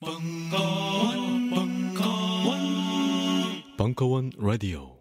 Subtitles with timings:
[0.00, 2.58] 벙커원, 벙커원,
[3.76, 4.96] 벙커원 라디오.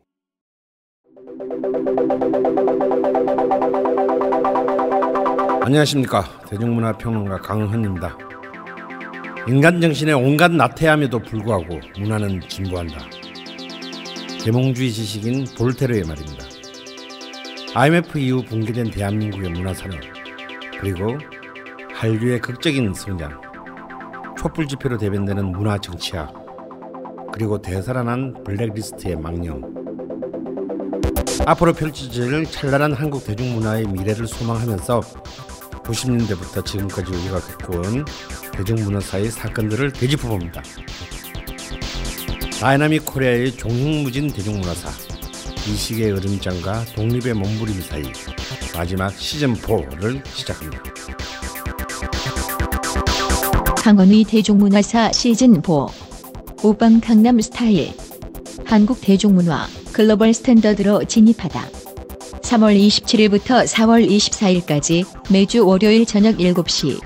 [5.61, 8.17] 안녕하십니까 대중문화 평론가 강헌입니다.
[9.47, 12.97] 인간 정신의 온갖 나태함에도 불구하고 문화는 진보한다.
[14.43, 16.43] 계몽주의 지식인 볼테르의 말입니다.
[17.75, 19.99] IMF 이후 붕괴된 대한민국의 문화산업
[20.79, 21.15] 그리고
[21.93, 23.46] 한류의 극적인 성장
[24.47, 26.33] 촛불 집회로 대변되는 문화 정치학
[27.33, 29.61] 그리고 되살아난 블랙리스트의 망령
[31.45, 35.01] 앞으로 펼쳐질 찬란한 한국 대중문화의 미래를 소망하면서
[35.83, 38.05] 90년대부터 지금까지 우리가 겪어온
[38.53, 40.63] 대중문화사의 사건들을 되짚어봅니다.
[42.61, 44.89] Dynamic Korea의 종횡무진 대중문화사
[45.67, 48.03] 이식의 으름장과 독립의 몸부림 사이
[48.73, 51.16] 마지막 시즌4를 시작합니다.
[53.87, 55.87] 강원의 대중문화사 시즌4
[56.61, 57.93] 오빵 강남 스타일.
[58.65, 61.61] 한국 대중문화 글로벌 스탠더드로 진입하다.
[62.41, 66.99] 3월 27일부터 4월 24일까지 매주 월요일 저녁 7시.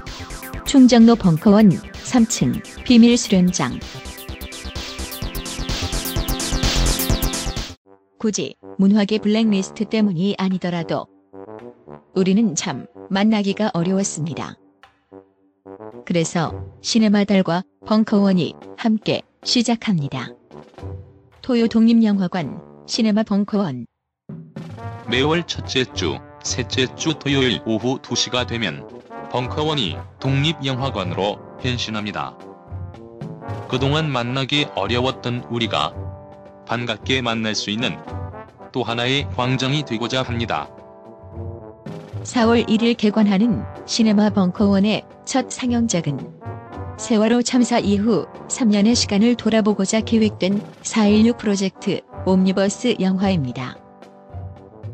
[0.66, 3.80] 충정로 벙커원 3층 비밀 수련장.
[8.18, 11.06] 굳이 문화계 블랙리스트 때문이 아니더라도
[12.16, 14.56] 우리는 참 만나기가 어려웠습니다.
[16.06, 20.30] 그래서 시네마 달과 벙커원이 함께 시작합니다.
[21.42, 23.86] 토요 독립영화관 시네마 벙커원
[25.10, 28.88] 매월 첫째 주, 셋째 주 토요일 오후 2시가 되면
[29.32, 32.38] 벙커원이 독립영화관으로 변신합니다.
[33.70, 35.94] 그동안 만나기 어려웠던 우리가
[36.68, 37.98] 반갑게 만날 수 있는
[38.72, 40.70] 또 하나의 광장이 되고자 합니다.
[42.24, 46.42] 4월 1일 개관하는 시네마 벙커원의 첫 상영작은
[46.98, 53.78] 세월호 참사 이후 3년의 시간을 돌아보고자 계획된 4.16 프로젝트 옴니버스 영화입니다.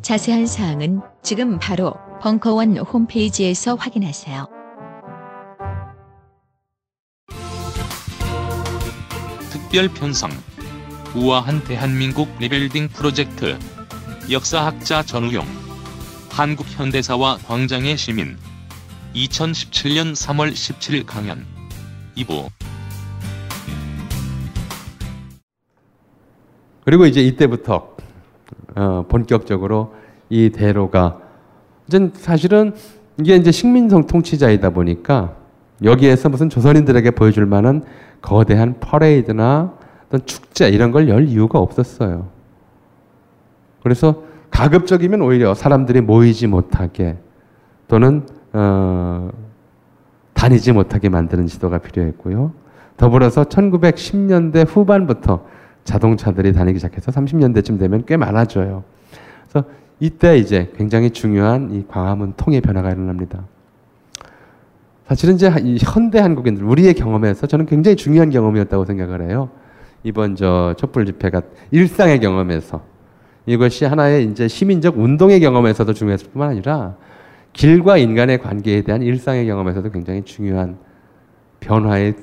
[0.01, 4.47] 자세한 사항은 지금 바로 벙커원 홈페이지에서 확인하세요.
[9.51, 10.29] 특별 편성
[11.13, 13.59] 우아한 대한민국 리빌딩 프로젝트
[14.31, 15.66] 역사학자 전우용
[16.37, 18.37] 한국 현대사와 광장의 시민.
[19.15, 21.43] 2017년 3월 17일 강연.
[22.15, 22.47] 2부
[26.85, 27.95] 그리고 이제 이때부터
[28.75, 29.95] 어, 본격적으로
[30.29, 31.17] 이 대로가
[31.87, 32.75] 이제 사실은
[33.19, 35.35] 이게 이제 식민성 통치자이다 보니까
[35.83, 37.83] 여기에서 무슨 조선인들에게 보여줄 만한
[38.21, 39.73] 거대한 퍼레이드나
[40.05, 42.29] 어떤 축제 이런 걸 열 이유가 없었어요.
[43.81, 44.26] 그래서
[44.57, 47.16] 가급적이면 오히려 사람들이 모이지 못하게
[47.88, 49.29] 또는 어,
[50.34, 52.53] 다니지 못하게 만드는 지도가 필요했고요.
[52.97, 55.45] 더불어서 1910년대 후반부터
[55.84, 58.84] 자동차들이 다니기 시작해서 30년대쯤 되면 꽤 많아져요.
[59.47, 59.68] 그래서
[60.00, 63.44] 이때 이제 굉장히 중요한 이 광화문 통의 변화가 일어납니다.
[65.07, 69.50] 사실은 이제 이 현대 한국인들 우리의 경험에서 저는 굉장히 중요한 경험이었다고 생각을 해요.
[70.01, 72.96] 이번 저 촛불 집회가 일상의 경험에서
[73.47, 76.95] 이것이 하나의 이제 시민적 운동의 경험에서도 중요했을 뿐만 아니라
[77.53, 80.77] 길과 인간의 관계에 대한 일상의 경험에서도 굉장히 중요한
[81.61, 82.15] 변화의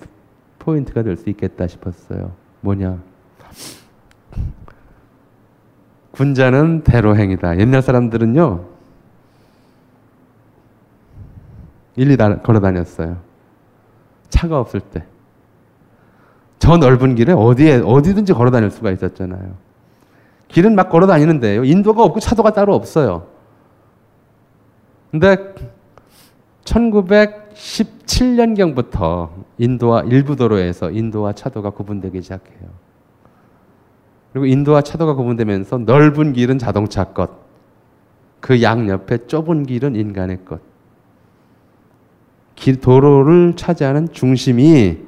[0.58, 2.32] 포인트가 될 수 있겠다 싶었어요.
[2.60, 3.02] 뭐냐?
[6.12, 7.58] 군자는 대로행이다.
[7.58, 8.64] 옛날 사람들은요,
[11.96, 13.16] 일리 걸어 다녔어요.
[14.28, 15.04] 차가 없을 때.
[16.58, 19.63] 저 넓은 길에 어디에, 어디든지 걸어 다닐 수가 있었잖아요.
[20.48, 21.64] 길은 막 걸어 다니는데요.
[21.64, 23.26] 인도가 없고 차도가 따로 없어요.
[25.10, 25.54] 근데
[26.64, 29.28] 1917년경부터
[29.58, 32.68] 인도와 일부 도로에서 인도와 차도가 구분되기 시작해요.
[34.32, 37.30] 그리고 인도와 차도가 구분되면서 넓은 길은 자동차 것,
[38.40, 40.60] 그 양옆에 좁은 길은 인간의 것.
[42.56, 44.98] 길 도로를 차지하는 중심이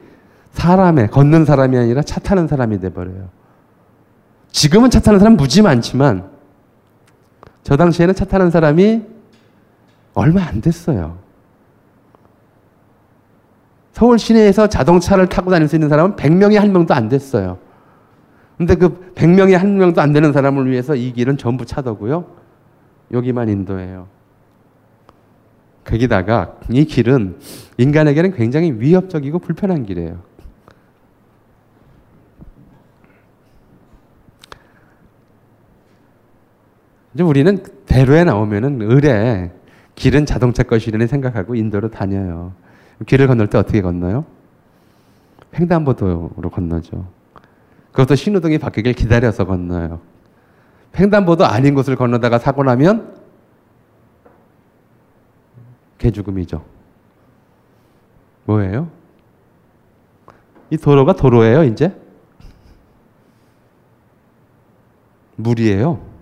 [0.53, 3.28] 사람의 걷는 사람이 아니라 차 타는 사람이 돼 버려요.
[4.57, 6.31] 지금은 차 타는 사람 무지 많지만
[7.63, 9.03] 저 당시에는 차 타는 사람이
[10.15, 11.19] 얼마 안 됐어요.
[13.93, 17.59] 서울 시내에서 자동차를 타고 다닐 수 있는 사람은 100명에 한 명도 안 됐어요.
[18.57, 22.25] 근데 그 100명에 한 명도 안 되는 사람을 위해서 이 길은 전부 차도고요.
[23.13, 24.09] 여기만 인도예요.
[25.85, 27.37] 거기다가 이 길은
[27.77, 30.23] 인간에게는 굉장히 위협적이고 불편한 길이에요.
[37.16, 39.51] 이제 우리는 대로에 나오면은 을에
[39.95, 42.53] 길은 자동차 것이라는 생각하고 인도로 다녀요.
[43.07, 44.27] 길을 건널 때 어떻게 건너요?
[45.59, 47.09] 횡단보도로 건너죠.
[47.92, 50.01] 그것도 신호등이 바뀌길 기다려서 건너요.
[50.95, 53.16] 횡단보도 아닌 곳을 건너다가 사고 나면
[55.97, 56.62] 개죽음이죠.
[58.45, 58.91] 뭐예요?
[60.69, 61.98] 이 도로가 도로예요, 이제?
[65.36, 66.16] 물이에요.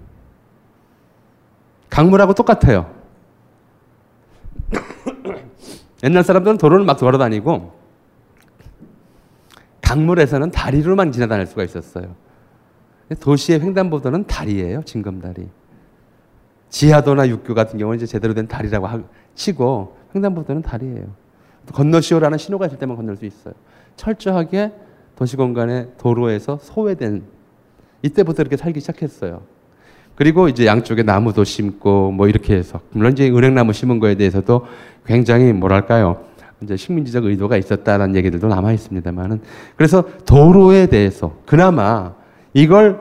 [1.94, 2.92] 강물하고 똑같아요.
[6.02, 7.72] 옛날 사람들은 도로를 막 걸어 다니고
[9.80, 12.16] 강물에서는 다리로만 지나다닐 수가 있었어요.
[13.20, 15.48] 도시의 횡단보도는 다리예요, 징검다리.
[16.68, 19.00] 지하도나 육교 같은 경우는 이제 제대로 된 다리라고 하,
[19.36, 21.14] 치고 횡단보도는 다리예요.
[21.72, 23.54] 건너시오라는 신호가 있을 때만 건널 수 있어요.
[23.94, 24.72] 철저하게
[25.14, 27.22] 도시 공간의 도로에서 소외된
[28.02, 29.53] 이때부터 이렇게 살기 시작했어요.
[30.16, 34.66] 그리고 이제 양쪽에 나무도 심고 뭐 이렇게 해서 물론 이제 은행나무 심은 거에 대해서도
[35.06, 36.24] 굉장히 뭐랄까요
[36.60, 39.40] 이제 식민지적 의도가 있었다라는 얘기들도 남아 있습니다만은
[39.76, 42.12] 그래서 도로에 대해서 그나마
[42.52, 43.00] 이걸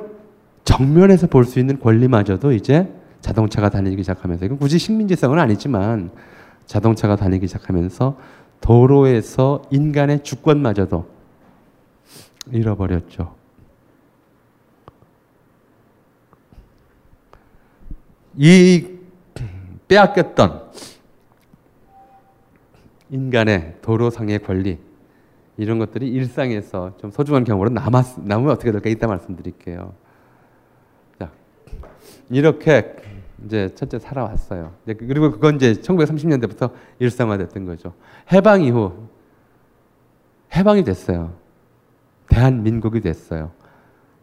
[0.65, 2.87] 정면에서 볼 수 있는 권리마저도 이제
[3.21, 6.09] 자동차가 다니기 시작하면서 이건 굳이 식민지성은 아니지만
[6.65, 8.17] 자동차가 다니기 시작하면서
[8.59, 11.05] 도로에서 인간의 주권마저도
[12.51, 13.35] 잃어버렸죠.
[18.37, 18.87] 이
[19.87, 20.71] 빼앗겼던
[23.09, 24.79] 인간의 도로상의 권리
[25.57, 29.93] 이런 것들이 일상에서 좀 소중한 경우로 남았 남으면 어떻게 될까 이따 말씀드릴게요.
[31.19, 31.31] 자
[32.29, 32.95] 이렇게
[33.45, 34.73] 이제 첫째 살아왔어요.
[34.85, 37.93] 그리고 그건 이제 1930년대부터 일상화됐던 거죠.
[38.31, 39.07] 해방 이후
[40.55, 41.33] 해방이 됐어요.
[42.29, 43.51] 대한민국이 됐어요.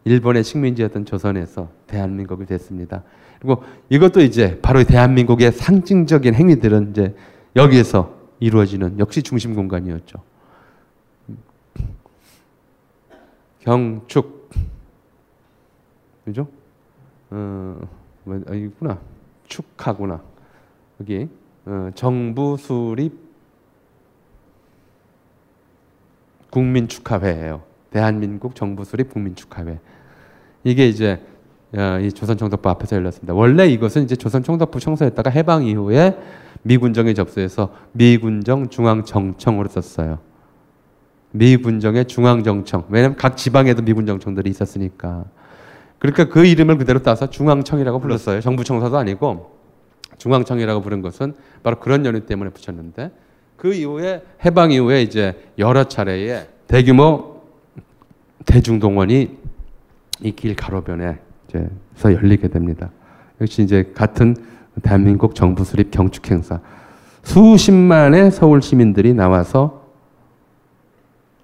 [0.03, 3.03] 일본의 식민지였던 조선에서 대한민국이 됐습니다.
[3.39, 7.15] 그리고 이것도 이제 바로 대한민국의 상징적인 행위들은 이제
[7.55, 10.19] 여기에서 이루어지는 역시 중심 공간이었죠.
[13.59, 14.49] 경축,
[16.25, 16.47] 그죠?
[17.29, 17.79] 어,
[18.23, 18.99] 뭐, 아, 이구나.
[19.47, 20.21] 축하구나.
[20.99, 21.27] 여기
[21.65, 23.13] 어, 정부 수립
[26.49, 27.70] 국민 축하회예요.
[27.91, 29.79] 대한민국 정부 수립 국민축하회.
[30.63, 31.21] 이게 이제
[31.73, 33.33] 어, 이 조선총독부 앞에서 열렸습니다.
[33.33, 36.17] 원래 이것은 이제 조선총독부 청소했다가 해방 이후에
[36.63, 40.19] 미군정에 접수해서 미군정 중앙정청으로 썼어요.
[41.31, 42.85] 미군정의 중앙정청.
[42.89, 45.25] 왜냐하면 각 지방에도 미군정청들이 있었으니까.
[45.97, 48.41] 그러니까 그 이름을 그대로 따서 중앙청이라고 불렀어요.
[48.41, 49.57] 정부 청사도 아니고
[50.17, 53.11] 중앙청이라고 부른 것은 바로 그런 연유 때문에 붙였는데
[53.55, 57.30] 그 이후에 해방 이후에 이제 여러 차례의 대규모
[58.45, 59.37] 대중동원이
[60.23, 61.17] 이 길 가로변에
[61.47, 62.91] 이제서 열리게 됩니다.
[63.39, 64.35] 역시 이제 같은
[64.83, 66.59] 대한민국 정부 수립 경축 행사
[67.23, 69.81] 수십만의 서울 시민들이 나와서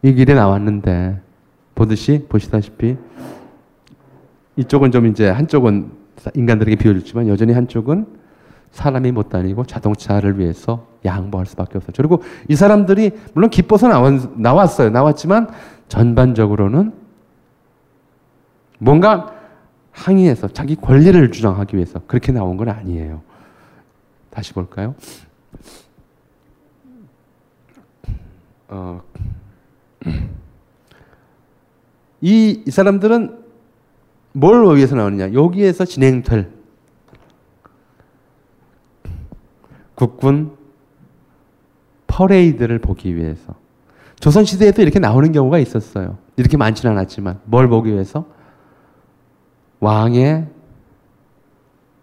[0.03, 1.19] 이 길에 나왔는데
[1.75, 2.97] 보듯이 보시다시피
[4.55, 5.91] 이쪽은 좀 이제 한쪽은
[6.35, 8.05] 인간들에게 비워줬지만 여전히 한쪽은
[8.71, 12.01] 사람이 못 다니고 자동차를 위해서 양보할 수밖에 없었죠.
[12.01, 15.47] 그리고 이 사람들이 물론 기뻐서 나왔, 어요 나왔지만
[15.87, 16.93] 전반적으로는
[18.79, 19.33] 뭔가
[19.91, 23.21] 항의해서 자기 권리를 주장하기 위해서 그렇게 나온 건 아니에요.
[24.29, 24.93] 다시 볼까요?
[28.67, 29.01] 어,
[32.21, 33.43] 이, 이 사람들은
[34.33, 35.33] 뭘 위해서 나오느냐?
[35.33, 36.51] 여기에서 진행될
[39.95, 40.55] 국군
[42.05, 43.55] 퍼레이드를 보기 위해서.
[44.19, 46.17] 조선시대에도 이렇게 나오는 경우가 있었어요.
[46.37, 47.39] 이렇게 많지는 않았지만.
[47.45, 48.25] 뭘 보기 위해서?
[49.79, 50.47] 왕의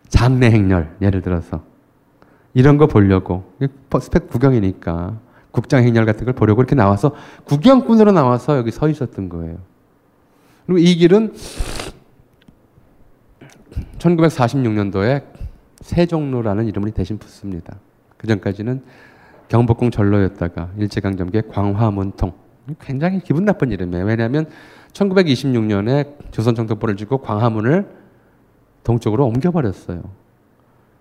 [0.08, 1.62] 장례 행렬, 예를 들어서.
[2.52, 3.52] 이런 거 보려고.
[4.00, 5.18] 스펙 구경이니까.
[5.50, 9.58] 국장 행렬 같은 걸 보려고 이렇게 나와서 구경꾼으로 나와서 여기 서 있었던 거예요.
[10.66, 11.32] 그리고 이 길은
[13.98, 15.24] 1946년도에
[15.80, 17.76] 세종로라는 이름을 대신 붙습니다.
[18.16, 18.82] 그 전까지는
[19.48, 22.32] 경복궁 전로였다가 일제강점기에 광화문통.
[22.80, 24.04] 굉장히 기분 나쁜 이름이에요.
[24.04, 24.46] 왜냐하면
[24.92, 27.86] 1926년에 조선정독부를 주고 광화문을
[28.84, 30.02] 동쪽으로 옮겨버렸어요.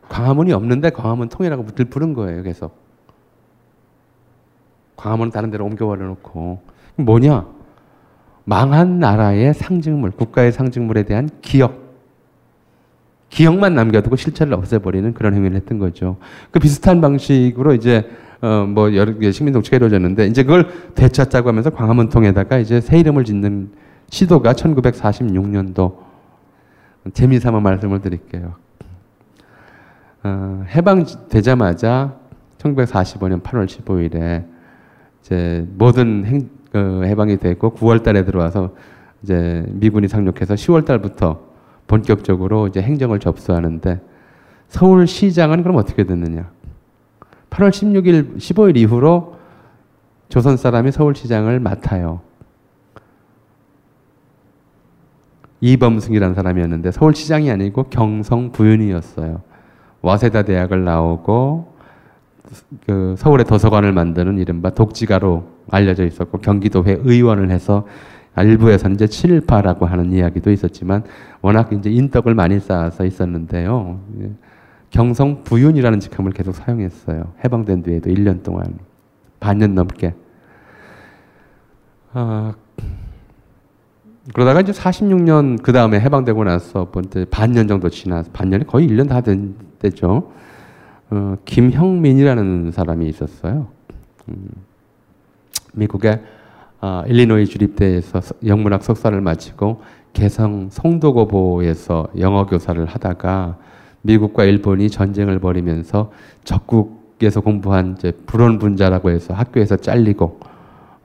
[0.10, 2.44] 광화문이 없는데 광화문통이라고 부른 거예요.
[2.44, 2.76] 계속.
[4.96, 6.62] 광화문은 다른 데로 옮겨버려 놓고.
[6.98, 7.48] 뭐냐?
[8.46, 11.82] 망한 나라의 상징물, 국가의 상징물에 대한 기억.
[13.30, 16.18] 기억만 남겨두고 실체를 없애버리는 그런 행위를 했던 거죠.
[16.52, 18.08] 그 비슷한 방식으로 이제
[18.44, 23.24] 어 뭐 여러 개 식민 정치가 이루어졌는데 이제 그걸 되찾자고 하면서 광화문통에다가 이제 새 이름을
[23.24, 23.72] 짓는
[24.10, 25.96] 시도가 1946년도
[27.14, 28.56] 재미삼아 말씀을 드릴게요.
[30.24, 32.18] 어, 해방되자마자
[32.58, 34.46] 1945년 8월 15일에
[35.22, 38.76] 이제 모든 행, 그 해방이 됐고 9월 달에 들어와서
[39.22, 41.42] 이제 미군이 상륙해서 10월 달부터
[41.88, 44.02] 본격적으로 이제 행정을 접수하는데
[44.68, 46.50] 서울시장은 그럼 어떻게 됐느냐?
[47.54, 49.36] 8월 16일, 15일 이후로
[50.28, 52.22] 조선 사람이 서울시장을 맡아요.
[55.62, 59.42] 이범승이라는 사람이었는데 서울시장이 아니고 경성 부윤이었어요.
[60.02, 61.74] 와세다 대학을 나오고
[62.88, 67.88] 그 서울의 도서관을 만드는 이른바 독지가로 알려져 있었고 경기도회 의원을 해서
[68.36, 71.04] 일부에서는 이제 친일파라고 하는 이야기도 있었지만
[71.42, 74.00] 워낙 이제 인덕을 많이 쌓아서 있었는데요.
[74.94, 77.34] 경성 부윤이라는 직함을 계속 사용했어요.
[77.44, 78.78] 해방된 뒤에도 1년 동안
[79.40, 80.14] 반년 넘게.
[82.14, 82.54] 아,
[84.34, 89.20] 그러다가 이제 46년 그 다음에 해방되고 나서 번째 반년 정도 지나서 반년이 거의 1년 다
[89.22, 90.32] 된 때죠.
[91.10, 93.68] 어, 김형민이라는 사람이 있었어요.
[94.30, 94.48] 음,
[95.74, 96.22] 미국의
[96.82, 99.82] 아, 일리노이 주립대에서 영문학 석사를 마치고
[100.14, 103.58] 개성 송도고보에서 영어 교사를 하다가
[104.04, 106.12] 미국과 일본이 전쟁을 벌이면서
[106.44, 110.40] 적국에서 공부한 이제 불온분자라고 해서 학교에서 잘리고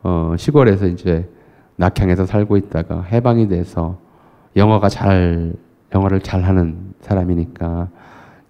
[0.03, 1.29] 어, 시골에서 이제
[1.77, 3.99] 낙향에서 살고 있다가 해방이 돼서
[4.57, 5.55] 영어가 잘
[5.95, 7.89] 영어를 잘하는 사람이니까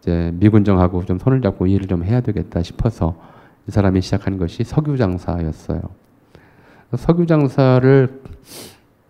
[0.00, 3.16] 이제 미군정하고 좀 손을 잡고 일을 좀 해야 되겠다 싶어서
[3.68, 5.80] 이 사람이 시작한 것이 석유 장사였어요.
[6.96, 8.22] 석유 장사를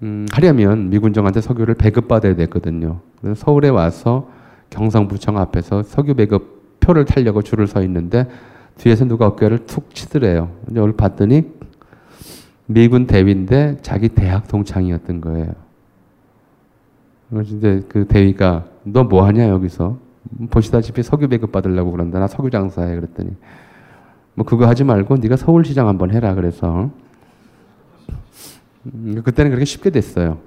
[0.03, 3.01] 음, 하려면 미군정한테 석유를 배급받아야 됐거든요.
[3.21, 4.29] 그래서 서울에 와서
[4.71, 8.29] 경상부청 앞에서 석유 배급 표를 타려고 줄을 서 있는데
[8.77, 10.51] 뒤에서 누가 어깨를 툭 치더래요.
[10.71, 11.51] 이제 오늘 봤더니
[12.67, 15.53] 미군 대위인데 자기 대학 동창이었던 거예요.
[17.31, 19.99] 그래서 이제 그 대위가 너 뭐 하냐 여기서
[20.51, 22.19] 보시다시피 석유 배급 받으려고 그런다.
[22.19, 23.31] 나 석유 장사해 그랬더니
[24.35, 26.91] 뭐 그거 하지 말고 네가 서울시장 한번 해라 그래서
[28.87, 30.39] 음, 그때는 그렇게 쉽게 됐어요.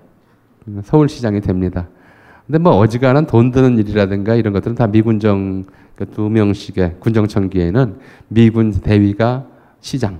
[0.83, 1.87] 서울시장이 됩니다.
[2.51, 5.63] 근데 뭐 어지간한 돈 드는 일이라든가 이런 것들은 다 미군정
[5.95, 7.95] 그두 명씩의 군정청기에는
[8.27, 9.45] 미군 대위가
[9.79, 10.19] 시장,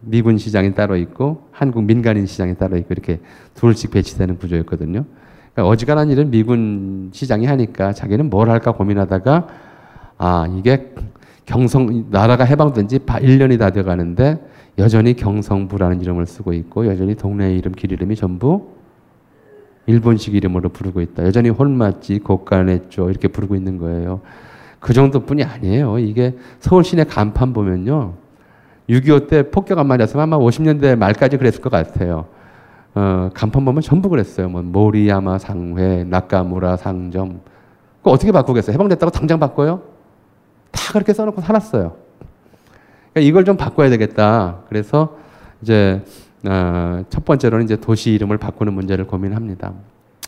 [0.00, 3.20] 미군 시장이 따로 있고 한국 민간인 시장이 따로 있고 이렇게
[3.52, 5.04] 둘씩 배치되는 구조였거든요.
[5.52, 9.46] 그러니까 어지간한 일은 미군 시장이 하니까 자기는 뭘 할까 고민하다가
[10.16, 10.94] 아 이게
[11.44, 14.42] 경성 나라가 해방된 지 1년이 다 돼 가는데
[14.78, 18.75] 여전히 경성부라는 이름을 쓰고 있고 여전히 동네 이름 길 이름이 전부
[19.86, 21.24] 일본식 이름으로 부르고 있다.
[21.24, 24.20] 여전히 혼맞지 고간했죠 이렇게 부르고 있는 거예요.
[24.80, 25.98] 그 정도뿐이 아니에요.
[25.98, 28.14] 이게 서울 시내 간판 보면요.
[28.88, 32.26] 6.25 때 폭격 안 맞았으면 아마 50년대 말까지 그랬을 것 같아요.
[32.94, 34.48] 어, 간판 보면 전부 그랬어요.
[34.48, 37.40] 뭐 모리야마 상회, 나카무라 상점.
[38.02, 38.74] 그 어떻게 바꾸겠어요?
[38.74, 39.82] 해방됐다고 당장 바꿔요?
[40.70, 41.96] 다 그렇게 써놓고 살았어요.
[43.12, 44.58] 그러니까 이걸 좀 바꿔야 되겠다.
[44.68, 45.16] 그래서
[45.62, 46.04] 이제
[46.46, 49.72] 어, 첫 번째로는 이제 도시 이름을 바꾸는 문제를 고민합니다.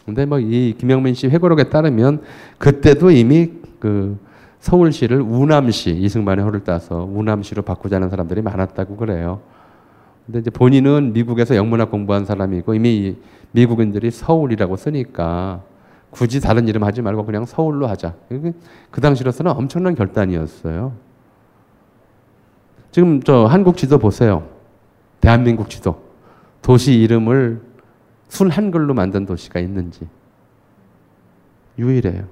[0.04, 2.22] 근데 뭐 이 김영민 씨 회고록에 따르면
[2.56, 4.18] 그때도 이미 그
[4.60, 9.40] 서울시를 우남시 이승만의 호를 따서 우남시로 바꾸자는 사람들이 많았다고 그래요.
[10.26, 13.16] 근데 이제 본인은 미국에서 영문학 공부한 사람이고 이미
[13.52, 15.62] 미국인들이 서울이라고 쓰니까
[16.10, 18.14] 굳이 다른 이름 하지 말고 그냥 서울로 하자.
[18.90, 20.92] 그 당시로서는 엄청난 결단이었어요.
[22.90, 24.44] 지금 저 한국 지도 보세요.
[25.20, 26.07] 대한민국 지도.
[26.62, 27.60] 도시 이름을
[28.28, 30.06] 순 한글로 만든 도시가 있는지
[31.78, 32.24] 유일해요.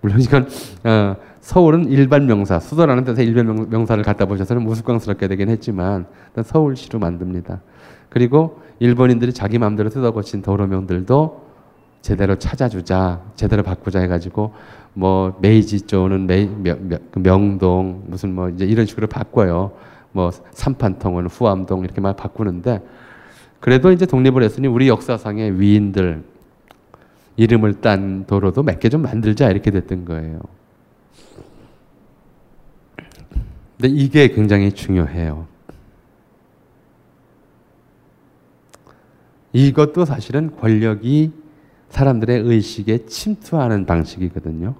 [0.00, 0.48] 물론 이건
[0.84, 6.06] 어, 서울은 일반 명사, 수도라는 데서 일반 명사를 갖다 보셔서는 우스꽝스럽게 되긴 했지만
[6.42, 7.60] 서울시로 만듭니다.
[8.08, 11.44] 그리고 일본인들이 자기 마음대로 뜯어고친 도로명들도
[12.02, 14.52] 제대로 찾아주자, 제대로 바꾸자 해가지고
[14.92, 16.46] 뭐 메이지 쪽은 메,
[17.10, 19.72] 그 명동 무슨 뭐 이제 이런 식으로 바꿔요.
[20.12, 22.82] 뭐 삼판통은 후암동 이렇게 막 바꾸는데
[23.64, 26.22] 그래도 이제 독립을 했으니 우리 역사상의 위인들
[27.38, 30.38] 이름을 딴 도로도 몇 개 좀 만들자 이렇게 됐던 거예요.
[33.78, 35.46] 근데 이게 굉장히 중요해요.
[39.54, 41.32] 이것도 사실은 권력이
[41.88, 44.74] 사람들의 의식에 침투하는 방식이거든요.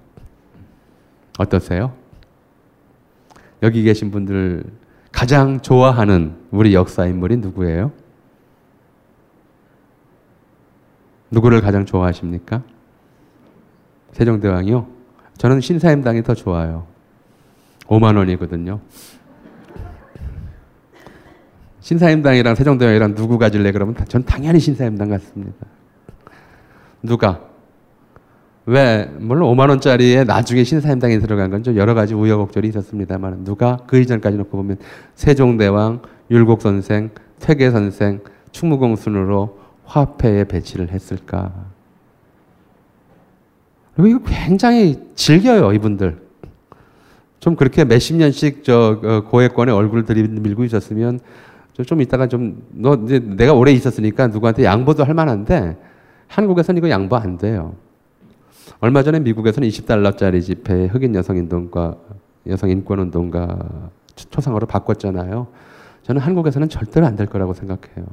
[1.39, 1.91] 어떠세요?
[3.63, 4.63] 여기 계신 분들
[5.11, 7.91] 가장 좋아하는 우리 역사 인물이 누구예요?
[11.31, 12.61] 누구를 가장 좋아하십니까?
[14.13, 14.87] 세종대왕이요?
[15.37, 16.87] 저는 신사임당이 더 좋아요.
[17.87, 18.79] 5만 원이거든요.
[21.81, 25.67] 신사임당이랑 세종대왕이랑 누구 가질래 그러면 전 당연히 신사임당 같습니다.
[27.03, 27.41] 누가?
[28.65, 33.99] 왜 물론 5만 원짜리에 나중에 신사임당에 들어간 건 좀 여러 가지 우여곡절이 있었습니다만 누가 그
[33.99, 34.77] 이전까지 놓고 보면
[35.13, 36.01] 세종대왕,
[36.31, 41.51] 율곡 선생, 퇴계 선생 충무공 순으로 화폐에 배치를 했을까?
[43.95, 46.25] 그리고 이거 굉장히 즐겨요 이분들.
[47.39, 51.19] 좀 그렇게 몇십 년씩 저 어, 고액권에 얼굴 들이밀고 있었으면
[51.85, 55.77] 좀 이따가 좀 너 이제 내가 오래 있었으니까 누구한테 양보도 할 만한데
[56.27, 57.75] 한국에서는 이거 양보 안 돼요.
[58.79, 61.95] 얼마 전에 미국에서는 20달러짜리 지폐 흑인 여성 인동과
[62.47, 63.59] 여성 인권 운동가
[64.15, 65.47] 초상화로 바꿨잖아요.
[66.03, 68.05] 저는 한국에서는 절대로 안 될 거라고 생각해요.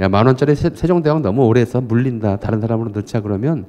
[0.00, 2.36] 야, 만 원짜리 세, 세종대왕 너무 오래 해서 물린다.
[2.38, 3.66] 다른 사람으로 넣자 그러면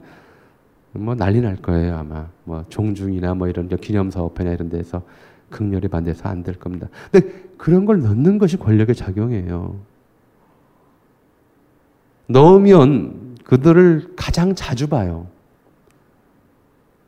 [0.91, 2.27] 뭐 난리 날 거예요, 아마.
[2.43, 5.03] 뭐 종중이나 뭐 이런 기념 사업회나 이런 데서
[5.49, 6.87] 극렬히 반대해서 안 될 겁니다.
[7.11, 9.75] 근데 그런 걸 넣는 것이 권력의 작용이에요.
[12.27, 15.27] 넣으면 그들을 가장 자주 봐요.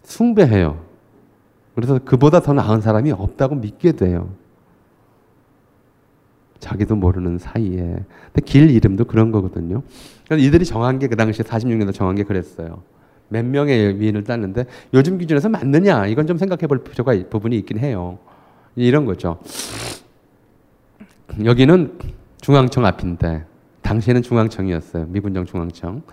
[0.04, 0.80] 숭배해요.
[1.76, 4.30] 그래서 그보다 더 나은 사람이 없다고 믿게 돼요.
[6.60, 7.78] 자기도 모르는 사이에.
[7.78, 9.84] 근데 길 이름도 그런 거거든요.
[10.26, 12.82] 그래서 이들이 정한 게 그 당시에 46년도 정한 게 그랬어요.
[13.30, 18.20] 몇 명의 위인을 땄는데 요즘 기준에서 맞느냐 이건 좀 생각해 볼 필요가 부분이 있긴 해요.
[18.76, 19.40] 이런 거죠.
[21.44, 22.00] 여기는
[22.42, 23.46] 중앙청 앞인데
[23.82, 25.06] 당시에는 중앙청이었어요.
[25.08, 26.04] 미군정 중앙청.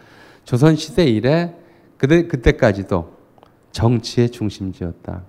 [0.44, 1.54] 조선 시대 이래
[1.96, 3.14] 그때 그때까지도
[3.72, 5.22] 정치의 중심지였다.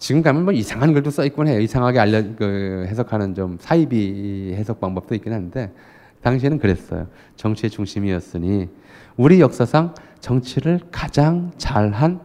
[0.00, 1.60] 지금 가면 뭐 이상한 글도 써 있곤 해요.
[1.60, 5.72] 이상하게 알려 그 해석하는 좀 사이비 해석 방법도 있긴 한데
[6.22, 7.06] 당시에는 그랬어요.
[7.36, 8.68] 정치의 중심이었으니
[9.18, 12.20] 우리 역사상 정치를 가장 잘한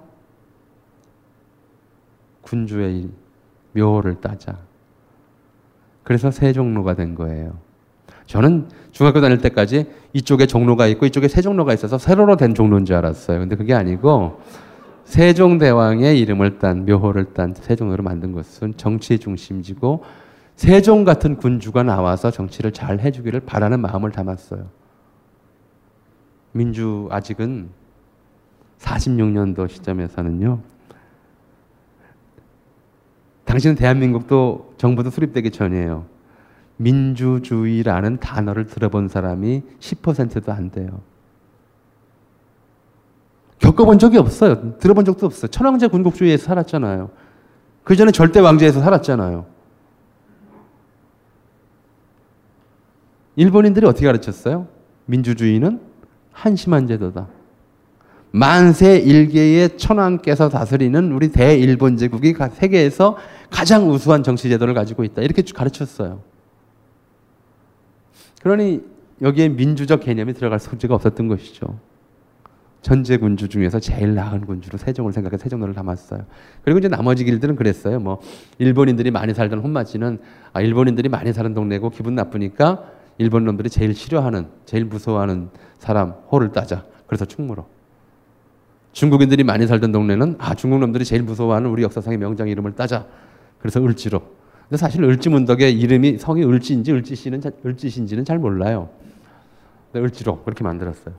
[2.41, 3.09] 군주의
[3.73, 4.57] 묘를 따자.
[6.03, 7.57] 그래서 세종로가 된 거예요.
[8.25, 13.39] 저는 중학교 다닐 때까지 이쪽에 종로가 있고 이쪽에 세종로가 있어서 세로로 된 종로인 줄 알았어요.
[13.39, 14.39] 근데 그게 아니고
[15.05, 20.03] 세종대왕의 이름을 딴 묘호를 딴 세종으로 만든 것은 정치의 중심지고
[20.55, 24.67] 세종 같은 군주가 나와서 정치를 잘 해주기를 바라는 마음을 담았어요.
[26.51, 27.69] 민주 아직은
[28.79, 30.59] 46년도 시점에서는요.
[33.45, 36.05] 당시는 대한민국도 정부도 수립되기 전이에요.
[36.77, 41.01] 민주주의라는 단어를 들어본 사람이 10%도 안 돼요.
[43.59, 44.77] 겪어본 적이 없어요.
[44.77, 45.47] 들어본 적도 없어요.
[45.49, 47.09] 천황제 군국주의에서 살았잖아요.
[47.83, 49.45] 그 전에 절대 왕제에서 살았잖아요.
[53.35, 54.67] 일본인들이 어떻게 가르쳤어요?
[55.05, 55.79] 민주주의는
[56.31, 57.27] 한심한 제도다.
[58.31, 63.17] 만세 일개의 천황께서 다스리는 우리 대일본 제국이 세계에서
[63.49, 65.21] 가장 우수한 정치 제도를 가지고 있다.
[65.21, 66.21] 이렇게 가르쳤어요.
[68.41, 68.83] 그러니
[69.21, 71.79] 여기에 민주적 개념이 들어갈 소지가 없었던 것이죠.
[72.85, 76.23] 전제 군주 중에서 제일 나은 군주로 세종을 생각해 세종로를 담았어요.
[76.63, 77.99] 그리고 이제 나머지 길들은 그랬어요.
[77.99, 78.21] 뭐
[78.59, 80.19] 일본인들이 많이 살던 혼마지는
[80.53, 82.83] 아 일본인들이 많이 사는 동네고 기분 나쁘니까
[83.17, 86.85] 일본 놈들이 제일 싫어하는 제일 무서워하는 사람 호를 따자.
[87.07, 87.65] 그래서 충무로.
[88.91, 93.07] 중국인들이 많이 살던 동네는 아 중국 놈들이 제일 무서워하는 우리 역사상의 명장 이름을 따자.
[93.57, 94.21] 그래서 을지로.
[94.69, 98.89] 근데 사실 을지문덕의 이름이 성이 을지인지 을지시는 을지신지는 잘 몰라요.
[99.95, 101.15] 을지로 그렇게 만들었어요.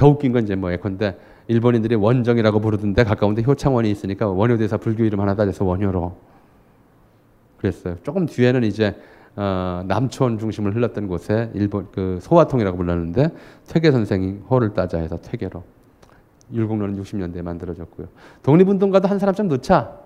[0.00, 1.14] 더 웃긴 건 이제 뭐 예컨대
[1.46, 6.16] 일본인들이 원정이라고 부르던데 가까운데 효창원이 있으니까 원효대사 불교 이름 하나 따져서 원효로
[7.58, 7.96] 그랬어요.
[8.02, 8.96] 조금 뒤에는 이제
[9.36, 13.28] 어, 남촌 중심을 흘렀던 곳에 일본 그 소화통이라고 불렀는데
[13.68, 15.62] 퇴계 선생이 호를 따자 해서 퇴계로
[16.50, 18.08] 율곡로는 60년대에 만들어졌고요.
[18.42, 19.98] 독립운동가도 한 사람 좀 넣자.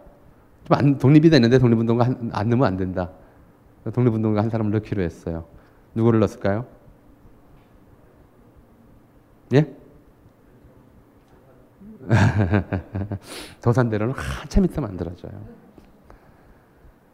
[0.65, 3.11] 좀 안, 독립이 됐는데 독립운동가 한, 안 넣으면 안 된다.
[3.85, 5.45] 독립운동가 한 사람을 넣기로 했어요.
[5.95, 6.67] 누구를 넣었을까요?
[9.55, 9.84] 예?
[13.63, 15.33] 도산대로는 한참 있어 만들어져요.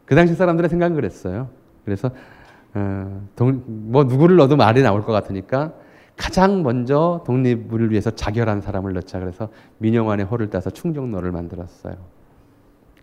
[0.05, 1.49] 그 당시 사람들의 생각은 그랬어요.
[1.85, 2.11] 그래서
[2.73, 5.73] 어, 동, 뭐 누구를 넣어도 말이 나올 것 같으니까
[6.15, 9.49] 가장 먼저 독립을 위해서 자결한 사람을 넣자 그래서
[9.79, 11.95] 민영환의 호를 따서 충정로를 만들었어요.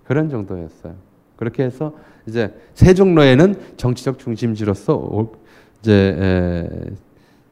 [0.05, 0.95] 그런 정도였어요.
[1.37, 1.95] 그렇게 해서
[2.27, 5.31] 이제 세종로에는 정치적 중심지로서
[5.81, 6.97] 이제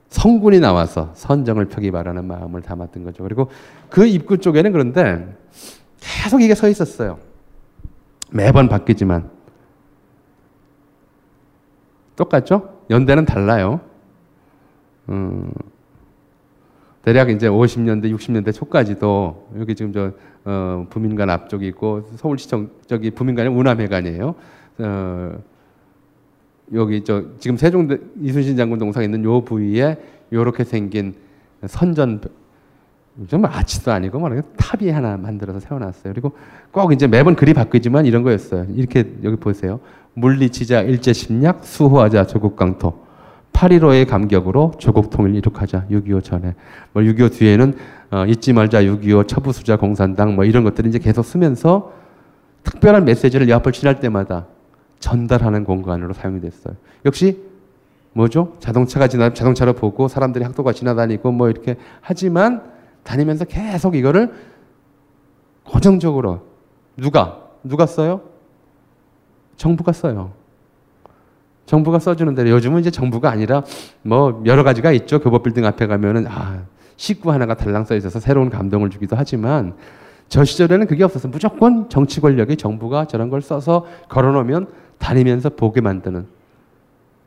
[0.09, 3.23] 성군이 나와서 선정을 펴기 바라는 마음을 담았던 거죠.
[3.23, 3.51] 그리고
[3.91, 5.37] 그 입구 쪽에는 그런데
[6.01, 7.19] 계속 이게 서 있었어요.
[8.31, 9.31] 매번 바뀌지만
[12.17, 12.81] 똑같죠?
[12.91, 13.81] 연대는 달라요.
[15.09, 15.53] 음,
[17.03, 20.13] 대략 이제 50년대, 60년대 초까지도 여기 지금 저
[20.45, 24.35] 어, 부민관 앞쪽이 있고 서울시청 저기 부민관이 우남회관이에요.
[24.79, 25.39] 어,
[26.75, 27.89] 여기 저 지금 세종
[28.21, 29.97] 이순신 장군 동상 있는 요 부위에
[30.33, 31.15] 요렇게 생긴
[31.65, 32.21] 선전
[33.29, 36.13] 정말 아치도 아니고 뭐 탑이 하나 만들어서 세워놨어요.
[36.13, 36.33] 그리고
[36.71, 38.67] 꼭 이제 매번 글이 바뀌지만 이런 거였어요.
[38.75, 39.81] 이렇게 여기 보세요.
[40.15, 43.07] 물리치자 일제심략 수호하자 조국 강토
[43.53, 46.55] 8.15의 감격으로 조국 통일 이룩하자 6.25 전에
[46.93, 47.75] 뭐 6.25 뒤에는
[48.11, 51.93] 어, 잊지 말자 6.25 처부수자 공산당 뭐 이런 것들을 이제 계속 쓰면서
[52.65, 54.47] 특별한 메시지를 옆을 지날 때마다
[55.07, 56.75] 전달하는 공간으로 사용이 됐어요.
[57.05, 57.41] 역시
[58.13, 58.57] 뭐죠?
[58.59, 62.65] 자동차가 지나 자동차로 보고 사람들이 학도가 지나다니고 뭐 이렇게 하지만
[63.05, 64.35] 다니면서 계속 이거를
[65.63, 66.41] 고정적으로
[66.97, 68.23] 누가 누가 써요?
[69.57, 70.33] 정부가 써요.
[71.67, 73.63] 정부가 써주는 대로 요즘은 이제 정부가 아니라
[74.03, 75.21] 뭐 여러 가지가 있죠.
[75.21, 76.65] 교보 빌딩 앞에 가면은 아
[76.97, 79.75] 식구 하나가 달랑 써 있어서 새로운 감동을 주기도 하지만
[80.29, 86.27] 저 시절에는 그게 없어서 무조건 정치 권력이 정부가 저런 걸 써서 걸어놓으면 다니면서 보게 만드는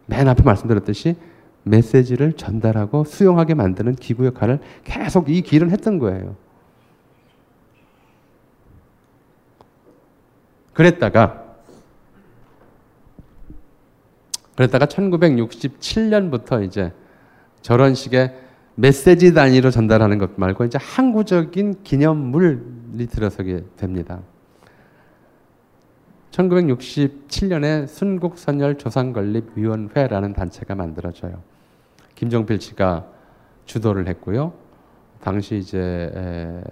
[0.05, 1.15] 맨 앞에 말씀드렸듯이
[1.63, 6.35] 메시지를 전달하고 수용하게 만드는 기구 역할을 계속 이 길은 했던 거예요.
[10.73, 11.43] 그랬다가
[14.55, 16.91] 그랬다가 1967년부터 이제
[17.61, 18.35] 저런 식의
[18.75, 24.19] 메시지 단위로 전달하는 것 말고 이제 항구적인 기념물이 들어서게 됩니다.
[26.31, 31.41] 1967년에 순국선열 조상건립위원회라는 단체가 만들어져요.
[32.15, 33.07] 김종필 씨가
[33.65, 34.53] 주도를 했고요.
[35.21, 35.79] 당시 이제
[36.13, 36.63] 에,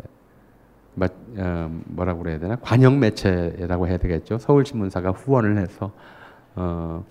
[1.37, 4.39] 어, 뭐라고 그래야 되나 관영 매체라고 해야 되겠죠.
[4.39, 5.91] 서울신문사가 후원을 해서
[6.55, 7.05] 어,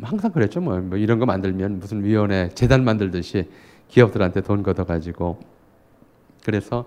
[0.00, 0.60] 항상 그랬죠.
[0.60, 3.50] 뭐, 뭐, 이런 거 만들면 무슨 위원회 재단 만들듯이
[3.88, 5.40] 기업들한테 돈 걷어 가지고
[6.44, 6.84] 그래서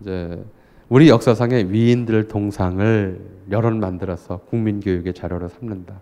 [0.00, 0.44] 이제
[0.88, 3.20] 우리 역사상의 위인들 동상을
[3.50, 6.00] 여러 만들어서 국민교육의 자료로 삼는다.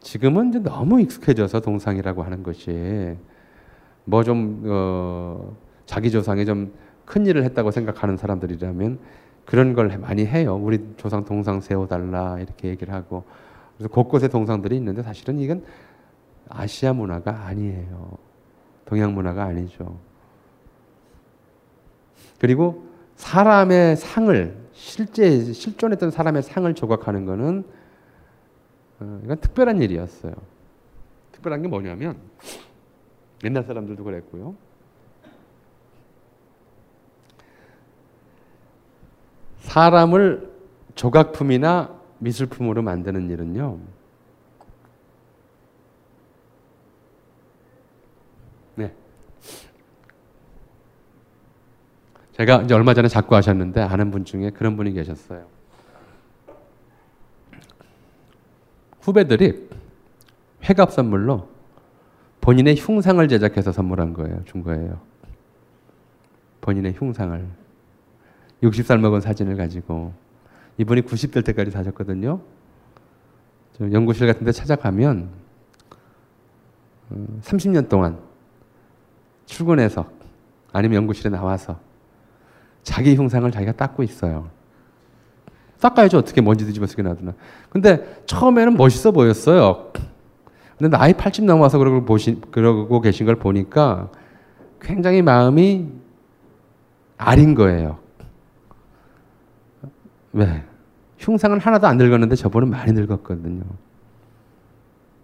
[0.00, 3.16] 지금은 이제 너무 익숙해져서 동상이라고 하는 것이
[4.04, 6.72] 뭐좀 어, 자기 조상이 좀
[7.04, 8.98] 큰 일을 했다고 생각하는 사람들이라면
[9.44, 10.56] 그런 걸 많이 해요.
[10.56, 13.24] 우리 조상 동상 세워달라 이렇게 얘기를 하고
[13.76, 15.64] 그래서 곳곳에 동상들이 있는데 사실은 이건
[16.48, 18.16] 아시아 문화가 아니에요.
[18.84, 19.98] 동양 문화가 아니죠.
[22.38, 22.84] 그리고
[23.22, 27.64] 사람의 상을 실제 실존했던 사람의 상을 조각하는 것은
[28.98, 30.34] 어, 이건 특별한 일이었어요.
[31.30, 32.16] 특별한 게 뭐냐면
[33.44, 34.56] 옛날 사람들도 그랬고요.
[39.58, 40.50] 사람을
[40.96, 43.78] 조각품이나 미술품으로 만드는 일은요.
[52.32, 55.46] 제가 이제 얼마 전에 작고 하셨는데 아는 분 중에 그런 분이 계셨어요.
[59.00, 59.68] 후배들이
[60.64, 61.48] 회갑 선물로
[62.40, 64.42] 본인의 흉상을 제작해서 선물한 거예요.
[64.44, 65.00] 준 거예요.
[66.60, 67.44] 본인의 흉상을.
[68.62, 70.12] 60살 먹은 사진을 가지고
[70.78, 72.40] 이분이 90될 때까지 사셨거든요.
[73.80, 75.30] 연구실 같은 데 찾아가면
[77.42, 78.18] 30년 어, 동안
[79.46, 80.08] 출근해서
[80.72, 81.78] 아니면 연구실에 나와서
[82.82, 84.50] 자기 흉상을 자기가 닦고 있어요.
[85.80, 86.18] 닦아야죠.
[86.18, 87.34] 어떻게 먼지 뒤집어 쓰게 놔두나.
[87.68, 89.92] 근데 처음에는 멋있어 보였어요.
[90.78, 94.10] 근데 나이 80 넘어서 그러고 보시, 그러고 계신 걸 보니까
[94.80, 95.88] 굉장히 마음이
[97.16, 97.98] 아린 거예요.
[100.32, 100.64] 왜?
[101.18, 103.62] 흉상은 하나도 안 늙었는데 저분은 많이 늙었거든요.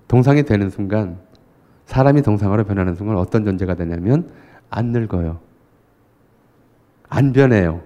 [0.07, 1.19] 동상이 되는 순간,
[1.87, 4.31] 사람이 동상으로 변하는 순간 어떤 존재가 되냐면
[4.71, 5.41] 안 늙어요.
[7.09, 7.83] 안 변해요.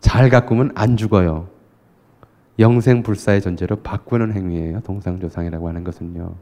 [0.00, 1.48] 잘 가꾸면 안 죽어요.
[2.58, 4.80] 영생불사의 존재로 바꾸는 행위예요.
[4.80, 6.34] 동상조상이라고 하는 것은요.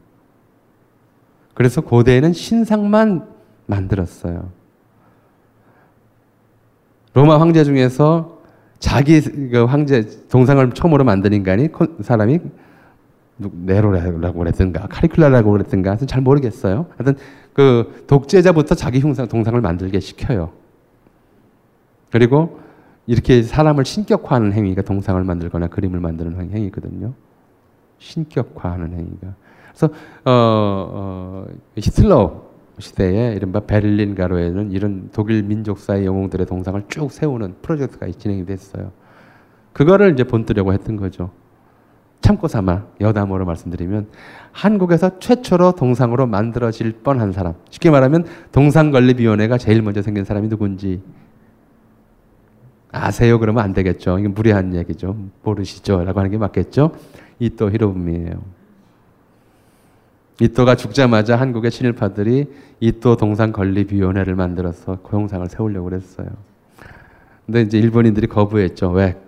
[1.53, 3.27] 그래서 고대에는 신상만
[3.65, 4.49] 만들었어요.
[7.13, 8.41] 로마 황제 중에서
[8.79, 11.69] 자기 그 황제 동상을 처음으로 만든 인간이
[12.01, 12.39] 사람이
[13.37, 16.87] 네로라고 그랬든가 카리큘라라고 그랬든가 하여튼 잘 모르겠어요.
[16.97, 17.15] 하여튼
[17.53, 20.51] 그 독재자부터 자기 흉상 동상을 만들게 시켜요.
[22.13, 22.59] 그리고
[23.07, 27.13] 이렇게 사람을 신격화하는 행위가 동상을 만들거나 그림을 만드는 행위거든요.
[27.97, 29.33] 신격화하는 행위가.
[29.69, 29.87] 그래서
[30.23, 30.31] 어,
[30.93, 31.45] 어,
[31.75, 32.43] 히틀러
[32.77, 38.91] 시대에 이른바 베를린 가로에는 이런 독일 민족사의 영웅들의 동상을 쭉 세우는 프로젝트가 진행이 됐어요.
[39.73, 41.31] 그거를 이제 본뜨려고 했던 거죠.
[42.21, 44.09] 참고 삼아 여담으로 말씀드리면
[44.51, 47.55] 한국에서 최초로 동상으로 만들어질 뻔한 사람.
[47.71, 51.01] 쉽게 말하면 동상건립위원회가 제일 먼저 생긴 사람이 누군지
[52.93, 53.39] 아세요?
[53.39, 54.19] 그러면 안 되겠죠.
[54.19, 55.17] 이게 무례한 얘기죠.
[55.43, 56.03] 모르시죠?
[56.03, 56.95] 라고 하는 게 맞겠죠?
[57.39, 58.41] 이또 히로부미예요.
[60.39, 62.45] 이또가 죽자마자 한국의 친일파들이
[62.79, 66.27] 이또 동상 건립위원회를 만들어서 고용상을 세우려고 그랬어요.
[67.45, 68.91] 근데 이제 일본인들이 거부했죠.
[68.91, 69.19] 왜?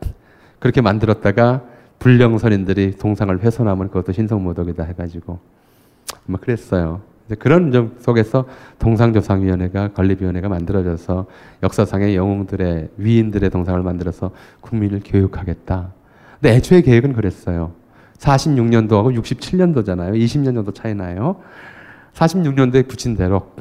[0.59, 1.63] 그렇게 만들었다가
[1.99, 5.39] 불령선인들이 동상을 훼손하면 그것도 신성모독이다 해가지고
[6.25, 7.01] 뭐 그랬어요.
[7.39, 8.45] 그런 점 속에서
[8.77, 11.25] 동상조상위원회가 건립위원회가 만들어져서
[11.63, 15.91] 역사상의 영웅들의 위인들의 동상을 만들어서 국민을 교육하겠다.
[16.39, 17.73] 근데 애초에 계획은 그랬어요.
[18.19, 20.13] 46년도하고 67년도잖아요.
[20.13, 21.41] 20년 정도 차이 나요.
[22.13, 23.51] 46년도에 붙인 대로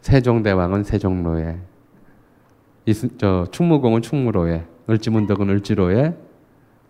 [0.00, 1.58] 세종대왕은 세종로에,
[3.18, 6.16] 저 충무공은 충무로에, 을지문덕은 을지로에,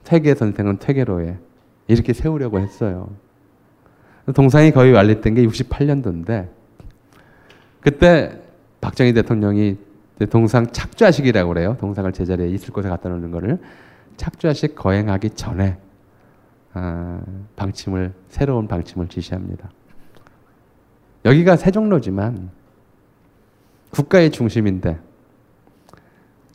[0.05, 1.37] 퇴계 선생은 퇴계로에
[1.89, 3.11] 이렇게 세우려고 했어요.
[4.35, 6.49] 동상이 거의 완료된 게 68년도인데
[7.81, 8.41] 그때
[8.81, 9.77] 박정희 대통령이
[10.31, 11.77] 동상 착좌식이라고 그래요.
[11.81, 13.59] 동상을 제자리에 있을 곳에 갖다 놓는 거를
[14.17, 15.79] 착좌식 거행하기 전에
[16.75, 17.21] 아,
[17.57, 19.71] 방침을 새로운 방침을 지시합니다.
[21.25, 22.51] 여기가 세종로지만
[23.91, 24.99] 국가의 중심인데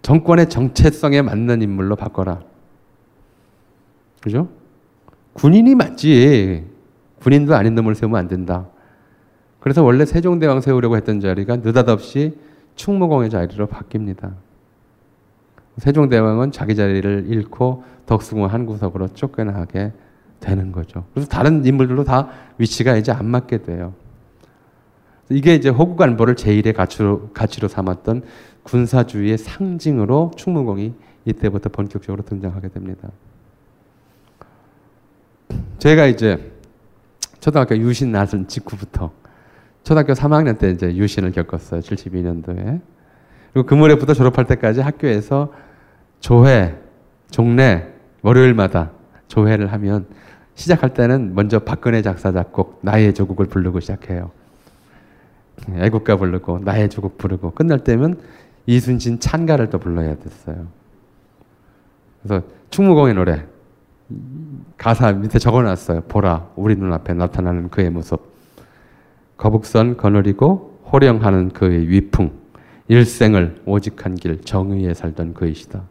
[0.02, 2.42] 정권의 정체성에 맞는 인물로 바꿔라.
[4.22, 4.50] 그죠?
[5.34, 6.77] 군인이 맞지.
[7.28, 8.68] 군인도 아닌 놈을 세우면 안 된다.
[9.60, 12.38] 그래서 원래 세종대왕 세우려고 했던 자리가 느닷없이
[12.76, 14.32] 충무공의 자리로 바뀝니다.
[15.78, 19.92] 세종대왕은 자기 자리를 잃고 덕수궁 한 구석으로 쫓겨나게
[20.40, 21.04] 되는 거죠.
[21.14, 23.94] 그래서 다른 인물들도 다 위치가 이제 안 맞게 돼요.
[25.30, 28.24] 이게 이제 호국 안보를 제1의 가치로, 가치로 삼았던
[28.64, 30.94] 군사주의의 상징으로 충무공이
[31.26, 33.10] 이때부터 본격적으로 등장하게 됩니다.
[35.80, 36.57] 제가 이제
[37.48, 39.10] 초등학교 유신 나선 직후부터
[39.86, 41.80] 초등학교 3학년 때 이제 유신을 겪었어요.
[41.80, 42.82] 72년도에.
[43.54, 45.54] 그리고 그 무렵부터 졸업할 때까지 학교에서
[46.20, 46.78] 조회,
[47.32, 47.88] 종례,
[48.22, 48.92] 월요일마다
[49.30, 50.08] 조회를 하면
[50.56, 54.32] 시작할 때는 먼저 박근혜 작사 작곡 나의 조국을 부르고 시작해요.
[55.74, 58.20] 애국가 부르고 나의 조국 부르고 끝날 때면
[58.66, 60.68] 이순신 찬가를 또 불러야 됐어요.
[62.22, 63.46] 그래서 충무공의 노래
[64.78, 66.02] 가사 밑에 적어놨어요.
[66.08, 68.20] 보라 우리 눈앞에 나타나는 그의 모습.
[69.38, 72.32] 거북선 거느리고 호령하는 그의 위풍.
[72.88, 75.84] 일생을 오직한 길 정의에 살던 그이시다.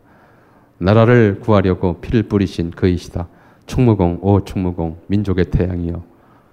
[0.78, 3.28] 나라를 구하려고 피를 뿌리신 그이시다.
[3.66, 6.02] 충무공 오 충무공 민족의 태양이여.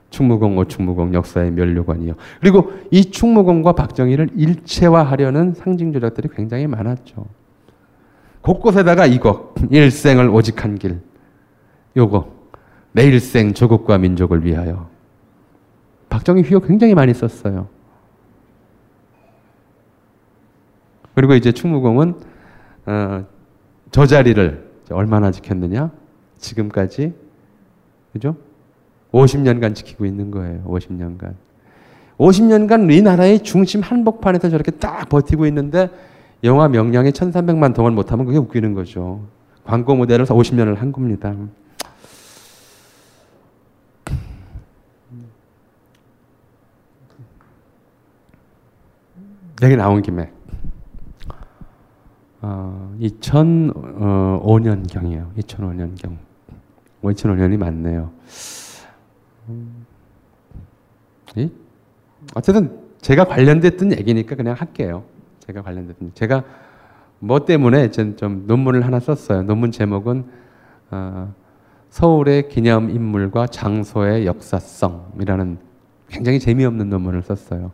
[0.10, 2.16] 충무공 오 충무공 역사의 멸류관이여.
[2.42, 7.26] 그리고 이 충무공과 박정희를 일체화하려는 상징 조작들이 굉장히 많았죠.
[8.42, 11.00] 곳곳에다가 이거 일생을 오직한 길.
[11.96, 12.32] 요거
[12.94, 14.90] 내 일생 조국과 민족을 위하여
[16.10, 17.68] 박정희 휘호 굉장히 많이 썼어요.
[21.16, 22.16] 그리고 이제 충무공은
[22.86, 23.26] 어,
[23.92, 25.92] 저 자리를 얼마나 지켰느냐?
[26.38, 27.14] 지금까지
[28.12, 28.36] 그죠?
[29.12, 30.64] 50년간 지키고 있는 거예요.
[30.66, 31.36] 50년간.
[32.18, 35.90] 50년간 이 나라의 중심 한복판에서 저렇게 딱 버티고 있는데
[36.44, 39.22] 영화 명량에 1300만 동원 못하면 그게 웃기는 거죠.
[39.64, 41.34] 광고 모델을 50년을 한 겁니다.
[49.64, 50.32] 얘기 나온 김에
[52.42, 55.34] 어, 2005년경이에요.
[55.38, 56.18] 2005년경.
[57.02, 58.12] 2005년이 맞네요.
[59.50, 59.86] 음,
[62.36, 65.04] 어쨌든 제가 관련됐던 얘기니까 그냥 할게요.
[65.40, 66.44] 제가 관련됐던 제가
[67.20, 69.44] 뭐 때문에 좀 논문을 하나 썼어요.
[69.44, 70.26] 논문 제목은
[70.92, 71.34] 어,
[71.90, 75.58] 서울의 기념 인물과 장소의 역사성이라는
[76.10, 77.72] 굉장히 재미없는 논문을 썼어요.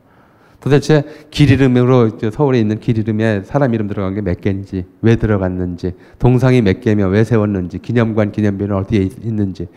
[0.60, 5.94] 도대체 길 이름으로 서울에 있는 길 이름에 사람 이름 들어간 게 몇 개인지, 왜 들어갔는지,
[6.20, 9.68] 동상이 몇 개며 왜 세웠는지, 기념관, 기념비는 어디에 있는지,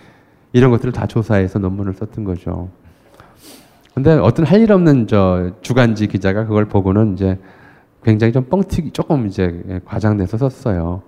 [0.53, 2.68] 이런 것들을 다 조사해서 논문을 썼던 거죠.
[3.95, 7.38] 근데 어떤 할 일 없는 저 주간지 기자가 그걸 보고는 이제
[8.03, 11.03] 굉장히 좀 뻥튀기, 조금 이제 과장돼서 썼어요.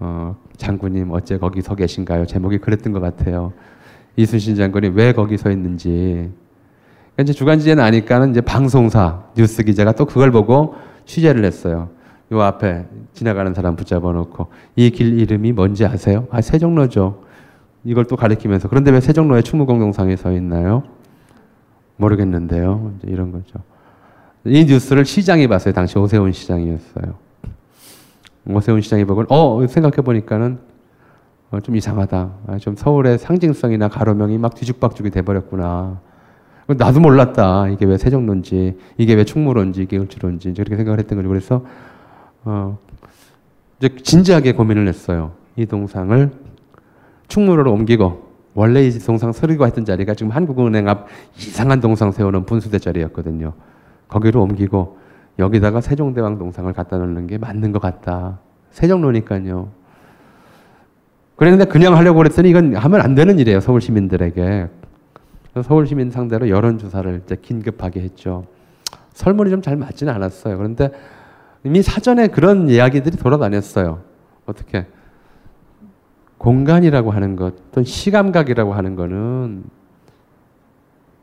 [0.00, 2.26] 어, 장군님 어째 거기 서 계신가요?
[2.26, 3.52] 제목이 그랬던 것 같아요.
[4.16, 6.30] 이순신 장군이 왜 거기 서 있는지,
[7.20, 11.88] 이제 주간지에는 아니까는 이제 방송사 뉴스 기자가 또 그걸 보고 취재를 했어요.
[12.30, 16.26] 요 앞에 지나가는 사람 붙잡아 놓고 이 길 이름이 뭔지 아세요?
[16.30, 17.22] 아 세종로죠.
[17.84, 20.82] 이걸 또 가리키면서 그런데 왜 세종로에 충무공동상에 서 있나요?
[21.96, 22.92] 모르겠는데요.
[23.04, 23.58] 이런 거죠.
[24.44, 25.74] 이 뉴스를 시장이 봤어요.
[25.74, 27.14] 당시 오세훈 시장이었어요.
[28.46, 30.58] 오세훈 시장이 보고 어 생각해 보니까는
[31.50, 32.30] 어, 좀 이상하다.
[32.46, 35.98] 아, 좀 서울의 상징성이나 가로명이 막 뒤죽박죽이 돼버렸구나.
[36.74, 37.68] 나도 몰랐다.
[37.68, 41.28] 이게 왜 세종론지, 이게 왜 충무론지, 이게 을지론지 그렇게 생각을 했던 거죠.
[41.28, 41.64] 그래서
[42.44, 42.78] 어,
[43.78, 45.32] 이제 진지하게 고민을 했어요.
[45.56, 46.30] 이 동상을
[47.28, 52.78] 충무로로 옮기고 원래 이 동상 서리고 했던 자리가 지금 한국은행 앞 이상한 동상 세우는 분수대
[52.78, 53.52] 자리였거든요.
[54.08, 54.98] 거기로 옮기고
[55.38, 58.40] 여기다가 세종대왕 동상을 갖다 놓는 게 맞는 것 같다.
[58.70, 59.68] 세종로니까요.
[61.36, 63.60] 그랬는데 그냥 하려고 그랬더니 이건 하면 안 되는 일이에요.
[63.60, 64.68] 서울 시민들에게.
[65.62, 68.44] 서울 시민 상대로 여론 조사를 이제 긴급하게 했죠.
[69.12, 70.56] 설문이 좀 잘 맞지는 않았어요.
[70.56, 70.90] 그런데
[71.64, 74.00] 이미 사전에 그런 이야기들이 돌아다녔어요.
[74.46, 74.86] 어떻게?
[76.38, 79.64] 공간이라고 하는 것, 또는 시감각이라고 하는 거는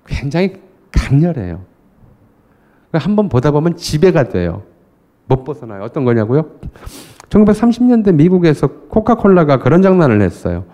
[0.06, 1.64] 굉장히 강렬해요.
[2.92, 4.64] 한번 보다 보면 지배가 돼요.
[5.28, 5.84] 못 벗어나요.
[5.84, 6.46] 어떤 거냐고요?
[7.30, 10.66] 1930년대 미국에서 코카콜라가 그런 장난을 했어요.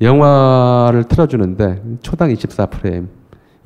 [0.00, 3.08] 영화를 틀어주는데 초당 24프레임.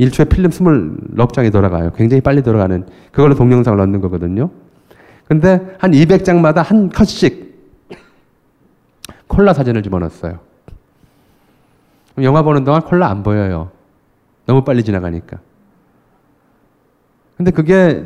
[0.00, 1.92] 1초에 필름 20넉장이 돌아가요.
[1.92, 4.50] 굉장히 빨리 돌아가는 그걸로 동영상을 넣는 거거든요.
[5.26, 7.54] 근데 한 200장마다 한 컷씩
[9.28, 10.40] 콜라 사진을 집어넣었어요.
[12.22, 13.70] 영화 보는 동안 콜라 안 보여요.
[14.46, 15.38] 너무 빨리 지나가니까.
[17.36, 18.04] 근데 그게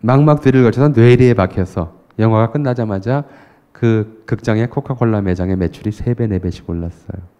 [0.00, 3.24] 막막 뒤를 거쳐서 뇌리에 박혀서 영화가 끝나자마자
[3.72, 7.37] 그 극장의 코카콜라 매장의 매출이 3배, 4배씩 올랐어요.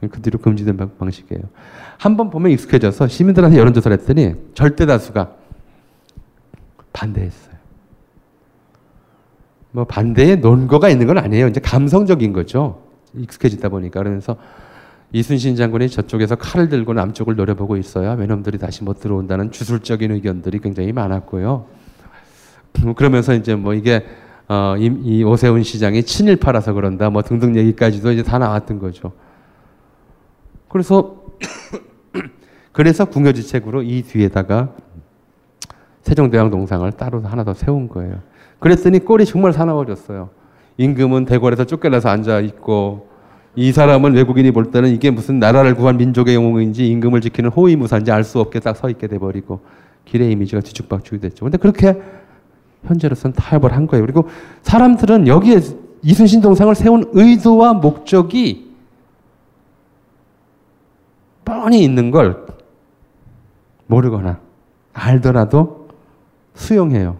[0.00, 1.42] 그 뒤로 금지된 방식이에요.
[1.98, 5.32] 한 번 보면 익숙해져서 시민들한테 여론조사를 했더니 절대 다수가
[6.92, 7.54] 반대했어요.
[9.72, 11.48] 뭐 반대의 논거가 있는 건 아니에요.
[11.48, 12.82] 이제 감성적인 거죠.
[13.16, 14.00] 익숙해지다 보니까.
[14.00, 14.36] 그러면서
[15.12, 20.92] 이순신 장군이 저쪽에서 칼을 들고 남쪽을 노려보고 있어야 외놈들이 다시 못 들어온다는 주술적인 의견들이 굉장히
[20.92, 21.66] 많았고요.
[22.96, 24.04] 그러면서 이제 뭐 이게
[24.48, 29.12] 어, 이, 이 오세훈 시장이 친일파라서 그런다 뭐 등등 얘기까지도 이제 다 나왔던 거죠.
[30.68, 31.16] 그래서
[32.72, 34.74] 그래서 궁여지책으로 이 뒤에다가
[36.02, 38.20] 세종대왕 동상을 따로 하나 더 세운 거예요.
[38.60, 40.30] 그랬더니 꼴이 정말 사나워졌어요.
[40.78, 43.08] 임금은 대궐에서 쫓겨나서 앉아 있고
[43.56, 48.22] 이 사람은 외국인이 볼 때는 이게 무슨 나라를 구한 민족의 영웅인지 임금을 지키는 호위무사인지 알
[48.22, 49.60] 수 없게 딱 서 있게 돼 버리고
[50.04, 51.44] 길의 이미지가 뒤죽박죽이 됐죠.
[51.44, 52.00] 근데 그렇게
[52.86, 54.04] 현재로서는 타협을 한 거예요.
[54.04, 54.28] 그리고
[54.62, 55.60] 사람들은 여기에
[56.02, 58.67] 이순신 동상을 세운 의도와 목적이
[61.48, 62.46] 뻔히 있는 걸
[63.86, 64.38] 모르거나
[64.92, 65.88] 알더라도
[66.52, 67.16] 수용해요.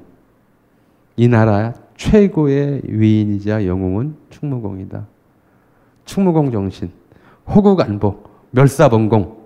[1.16, 5.06] 이 나라 최고의 위인이자 영웅은 충무공이다.
[6.04, 6.92] 충무공 정신,
[7.46, 9.38] 호국안보, 멸사번공.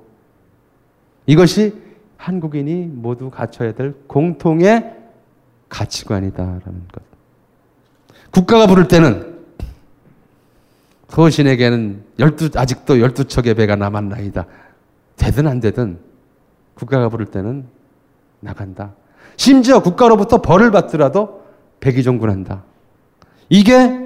[1.27, 1.81] 이것이
[2.16, 4.97] 한국인이 모두 갖춰야 될 공통의
[5.68, 7.03] 가치관이다라는 것.
[8.33, 9.38] 국가가 부를 때는
[11.09, 14.47] 서신에게는 열두 아직도 열두 척의 배가 남았나이다.
[15.16, 15.98] 되든 안 되든
[16.75, 17.66] 국가가 부를 때는
[18.40, 18.94] 나간다.
[19.37, 21.42] 심지어 국가로부터 벌을 받더라도
[21.81, 22.62] 백의종군한다.
[23.48, 24.03] 이게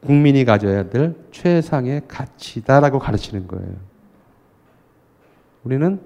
[0.00, 3.74] 국민이 가져야 될 최상의 가치다라고 가르치는 거예요.
[5.64, 6.00] 우리는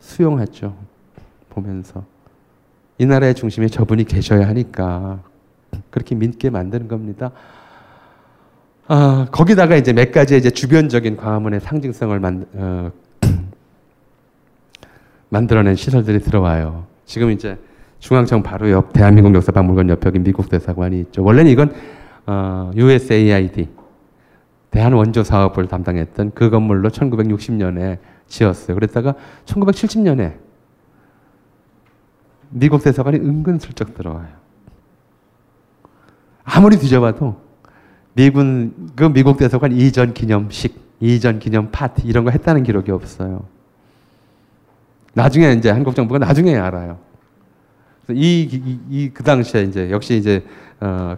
[0.00, 0.76] 수용했죠.
[1.48, 2.04] 보면서.
[2.98, 5.22] 이 나라의 중심에 저분이 계셔야 하니까
[5.90, 7.30] 그렇게 믿게 만드는 겁니다.
[8.88, 12.92] 아, 거기다가 이제 몇 가지 이제 주변적인 광화문의 상징성을 만, 어,
[15.28, 16.86] 만들어낸 시설들이 들어와요.
[17.04, 17.58] 지금 이제
[17.98, 21.24] 중앙청 바로 옆 대한민국 역사박물관 옆에 미국 대사관이 있죠.
[21.24, 21.74] 원래는 이건
[22.26, 23.68] 어, USAID
[24.70, 28.76] 대한 원조 사업을 담당했던 그 건물로 1960년에 지었어요.
[28.76, 29.14] 그랬다가
[29.46, 30.34] 1970년에
[32.50, 34.28] 미국 대사관이 은근슬쩍 들어와요.
[36.44, 37.45] 아무리 뒤져봐도
[38.16, 43.44] 미군 그 미국 대사관 이전 기념식, 이전 기념 파티 이런 거 했다는 기록이 없어요.
[45.12, 46.98] 나중에 이제 한국 정부가 나중에 알아요.
[48.10, 50.44] 이이그 당시에 이제 역시 이제
[50.80, 51.16] 어,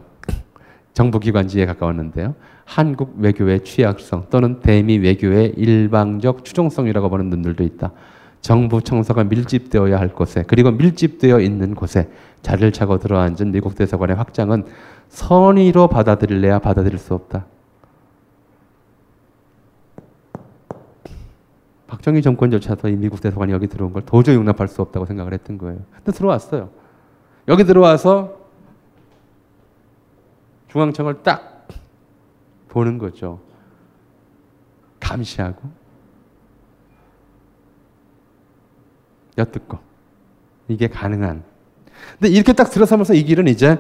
[0.92, 2.34] 정부 기관지에 가까웠는데요.
[2.64, 7.92] 한국 외교의 취약성 또는 대미 외교의 일방적 추종성이라고 보는 분들도 있다.
[8.40, 12.11] 정부 청사가 밀집되어야 할 곳에 그리고 밀집되어 있는 곳에
[12.42, 14.64] 자리를 차고 들어앉은 미국 대사관의 확장은
[15.09, 17.46] 선의로 받아들일래야 받아들일 수 없다.
[21.87, 25.81] 박정희 정권조차도 이 미국 대사관이 여기 들어온 걸 도저히 용납할 수 없다고 생각을 했던 거예요.
[25.96, 26.70] 근데 들어왔어요.
[27.48, 28.37] 여기 들어와서
[30.69, 31.67] 중앙청을 딱
[32.69, 33.40] 보는 거죠.
[35.00, 35.62] 감시하고
[39.38, 39.78] 엿듣고
[40.68, 41.42] 이게 가능한.
[42.18, 43.78] 근데 이렇게 딱 들어서면서 이 길은 이제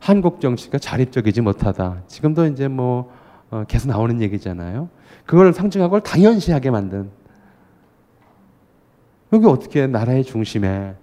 [0.00, 2.02] 한국 정치가 자립적이지 못하다.
[2.06, 3.12] 지금도 이제 뭐
[3.50, 4.88] 어, 계속 나오는 얘기잖아요.
[5.26, 7.10] 그걸 상징하고 당연시하게 만든.
[9.32, 10.94] 여기 어떻게 나라의 중심에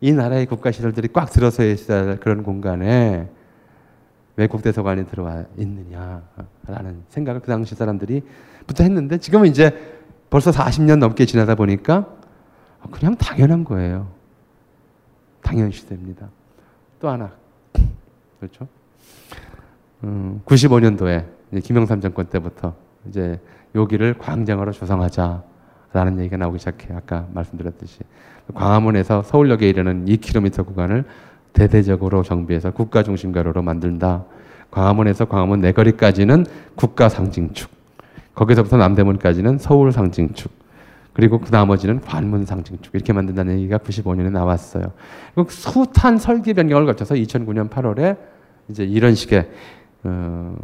[0.00, 3.28] 이 나라의 국가 시설들이 꽉 들어서 있어야 할 그런 공간에
[4.36, 8.22] 외국 대사관이 들어와 있느냐라는 생각을 그 당시 사람들이
[8.66, 9.72] 부터 했는데 지금은 이제
[10.30, 12.08] 벌써 40년 넘게 지나다 보니까
[12.90, 14.08] 그냥 당연한 거예요.
[15.42, 16.28] 당연시됩니다.
[17.00, 17.32] 또 하나
[18.38, 18.66] 그렇죠?
[20.04, 22.74] 음, 95년도에 이제 김영삼 정권 때부터
[23.08, 23.40] 이제
[23.74, 26.98] 여기를 광장으로 조성하자라는 얘기가 나오기 시작해요.
[26.98, 28.00] 아까 말씀드렸듯이
[28.54, 31.04] 광화문에서 서울역에 이르는 2km 구간을
[31.52, 34.24] 대대적으로 정비해서 국가 중심 가로로 만든다.
[34.70, 37.70] 광화문에서 광화문 내거리까지는 국가 상징축.
[38.34, 40.63] 거기서부터 남대문까지는 서울 상징축.
[41.14, 42.94] 그리고 그 나머지는 관문 상징축.
[42.94, 44.82] 이렇게 만든다는 얘기가 95년에 나왔어요.
[45.34, 48.18] 그 숱한 설계 변경을 거쳐서 2009년 8월에
[48.68, 49.48] 이제 이런 식의
[50.02, 50.56] 어,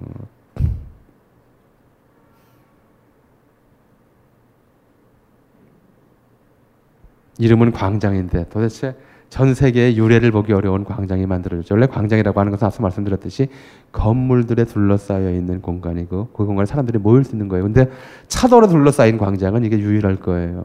[7.38, 8.94] 이름은 광장인데 도대체
[9.30, 11.74] 전 세계의 유래를 보기 어려운 광장이 만들어졌죠.
[11.74, 13.48] 원래 광장이라고 하는 것은 앞서 말씀드렸듯이
[13.92, 17.64] 건물들에 둘러싸여 있는 공간이고 그 공간에 사람들이 모일 수 있는 거예요.
[17.64, 17.88] 근데
[18.26, 20.64] 차도로 둘러싸인 광장은 이게 유일할 거예요.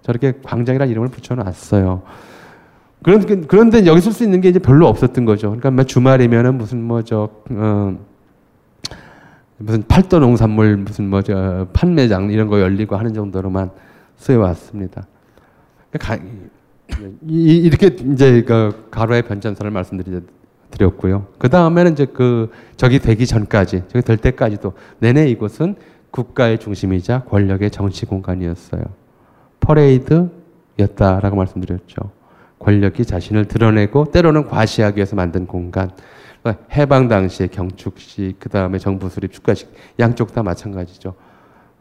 [0.00, 2.02] 저렇게 광장이라는 이름을 붙여놨어요.
[3.02, 5.48] 그런, 그런데 여기 쓸 수 있는 게 이제 별로 없었던 거죠.
[5.48, 7.98] 그러니까 뭐 주말이면은 무슨 뭐저 어,
[9.58, 13.70] 무슨 팔도 농산물 무슨 뭐 저 판매장 이런 거 열리고 하는 정도로만
[14.16, 15.06] 쓰여 왔습니다.
[15.90, 16.26] 그러니까
[17.26, 21.26] 이 렇게 이제 그 가로의 변전선을 말씀드렸고요.
[21.38, 25.76] 그 다음에는 이제 그 저기 되기 전까지, 저기 될 때까지도 내내 이곳은
[26.10, 28.82] 국가의 중심이자 권력의 정치 공간이었어요.
[29.60, 32.10] 퍼레이드였다라고 말씀드렸죠.
[32.58, 35.90] 권력이 자신을 드러내고 때로는 과시하기 위해서 만든 공간.
[36.42, 41.14] 그러니까 해방 당시의 경축식, 그 다음에 정부 수립 축가식 양쪽 다 마찬가지죠.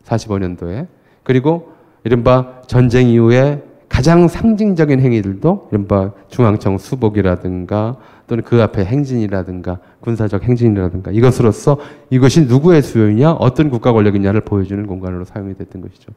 [0.03, 0.87] 45년도에.
[1.23, 3.63] 그리고 이른바 전쟁 이후에
[3.97, 11.79] 가장 상징적인 행위들도 이른바 중앙청 수복이라든가 또는 그 앞에 행진이라든가 군사적 행진이라든가 이것으로서
[12.11, 16.11] 이것이 누구의 수요이냐 어떤 국가 권력이냐를 보여주는 공간으로 사용이 됐던 것이죠.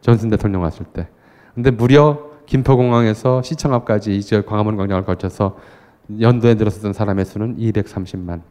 [0.00, 1.08] 존슨 대통령 왔을 때.
[1.54, 5.56] 근데 무려 김포공항에서 시청 앞까지 이제 광화문 광장을 거쳐서
[6.20, 8.42] 연도에 들었었던 사람의 수는 230만.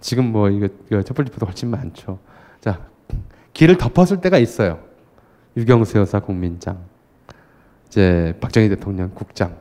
[0.00, 2.18] 지금 뭐 이거, 이거 촛불집보다 훨씬 많죠.
[2.60, 2.86] 자,
[3.52, 4.80] 길을 덮었을 때가 있어요.
[5.56, 6.78] 유경수 여사 국민장,
[7.86, 9.56] 이제 박정희 대통령 국장.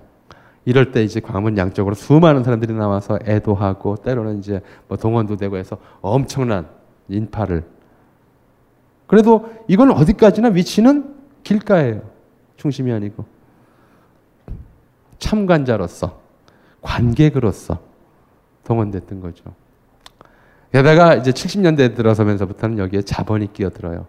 [0.66, 5.78] 이럴 때 이제 광화문 양쪽으로 수많은 사람들이 나와서 애도하고 때로는 이제 뭐 동원도 되고 해서
[6.02, 6.68] 엄청난
[7.10, 7.66] 인파를.
[9.08, 12.02] 그래도 이건 어디까지나 위치는 길가예요.
[12.56, 13.26] 중심이 아니고.
[15.24, 16.20] 참관자로서,
[16.82, 17.80] 관객으로서
[18.66, 19.46] 동원됐던 거죠.
[20.74, 24.06] 게다가 이제 70년대 들어서면서부터는 여기에 자본이 끼어들어요.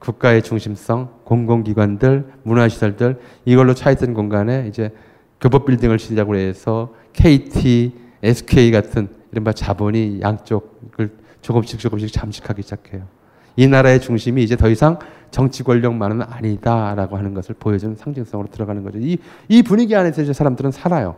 [0.00, 4.92] 국가의 중심성, 공공기관들, 문화시설들 이걸로 차있던 공간에 이제
[5.40, 7.92] 교법 빌딩을 시작으로 해서 KT,
[8.22, 13.06] SK 같은 이른바 자본이 양쪽을 조금씩 조금씩 잠식하기 시작해요.
[13.56, 14.98] 이 나라의 중심이 이제 더 이상
[15.30, 18.98] 정치 권력만은 아니다라고 하는 것을 보여주는 상징성으로 들어가는 거죠.
[18.98, 21.16] 이, 이 분위기 안에서 이제 사람들은 살아요.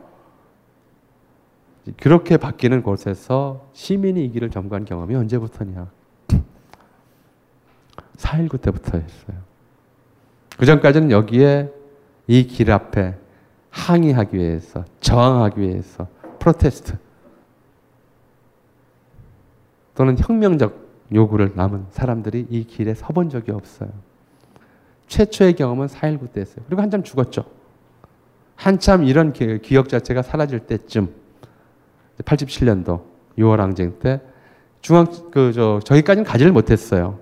[2.00, 5.90] 그렇게 바뀌는 곳에서 시민이 이 길을 점거한 경험이 언제부터냐?
[8.16, 9.36] 4.19 때부터였어요.
[10.58, 11.72] 그 전까지는 여기에
[12.28, 13.16] 이 길 앞에
[13.70, 16.06] 항의하기 위해서, 저항하기 위해서,
[16.38, 16.96] 프로테스트
[19.94, 20.81] 또는 혁명적
[21.14, 23.90] 요구를 남은 사람들이 이 길에 서본 적이 없어요.
[25.08, 26.64] 최초의 경험은 4.19 때였어요.
[26.66, 27.44] 그리고 한참 죽었죠.
[28.56, 31.12] 한참 이런 기억 자체가 사라질 때쯤
[32.22, 33.02] 87년도
[33.38, 34.20] 6월 항쟁 때
[34.80, 37.18] 중앙 그 저 저기까지는 가지를 못했어요.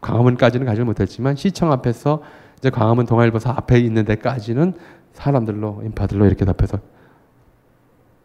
[0.00, 2.22] 광화문까지는 가지를 못했지만 시청 앞에서
[2.58, 4.74] 이제 광화문 동아일보사 앞에 있는 데까지는
[5.12, 6.78] 사람들로 인파들로 이렇게 덮여서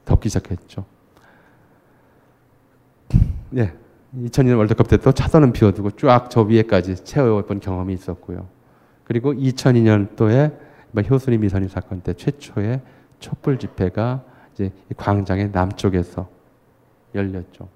[0.05, 0.85] 덮기 시작했죠.
[3.57, 3.73] 예.
[4.15, 8.47] 2002년 월드컵 때 또 차선은 비워두고 쫙 저 위에까지 채워본 경험이 있었고요.
[9.03, 10.53] 그리고 2002년도에
[10.91, 12.81] 뭐 효순이 미선임 사건 때 최초의
[13.19, 16.27] 촛불 집회가 이제 광장의 남쪽에서
[17.13, 17.67] 열렸죠.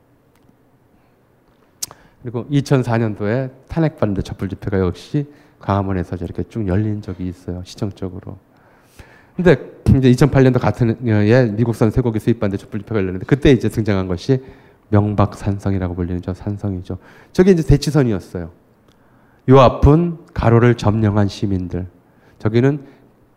[2.22, 5.28] 그리고 2004년도에 탄핵받는데 촛불 집회가 역시
[5.60, 7.62] 광화문에서 저렇게 쭉 열린 적이 있어요.
[7.66, 8.38] 시정적으로.
[9.36, 9.58] 근데
[9.98, 14.44] 이제 2008년도 같은 해에 미국산 쇠고기 수입받는데 촛불 집회가 열렸는데 그때 이제 등장한 것이
[14.90, 16.98] 명박산성이라고 불리는 저 산성이죠.
[17.32, 18.50] 저게 이제 대치선이었어요.
[19.50, 21.88] 요 앞은 가로를 점령한 시민들.
[22.40, 22.86] 저기는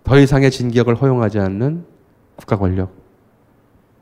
[0.05, 1.85] 더 이상의 진격을 허용하지 않는
[2.37, 2.93] 국가 권력.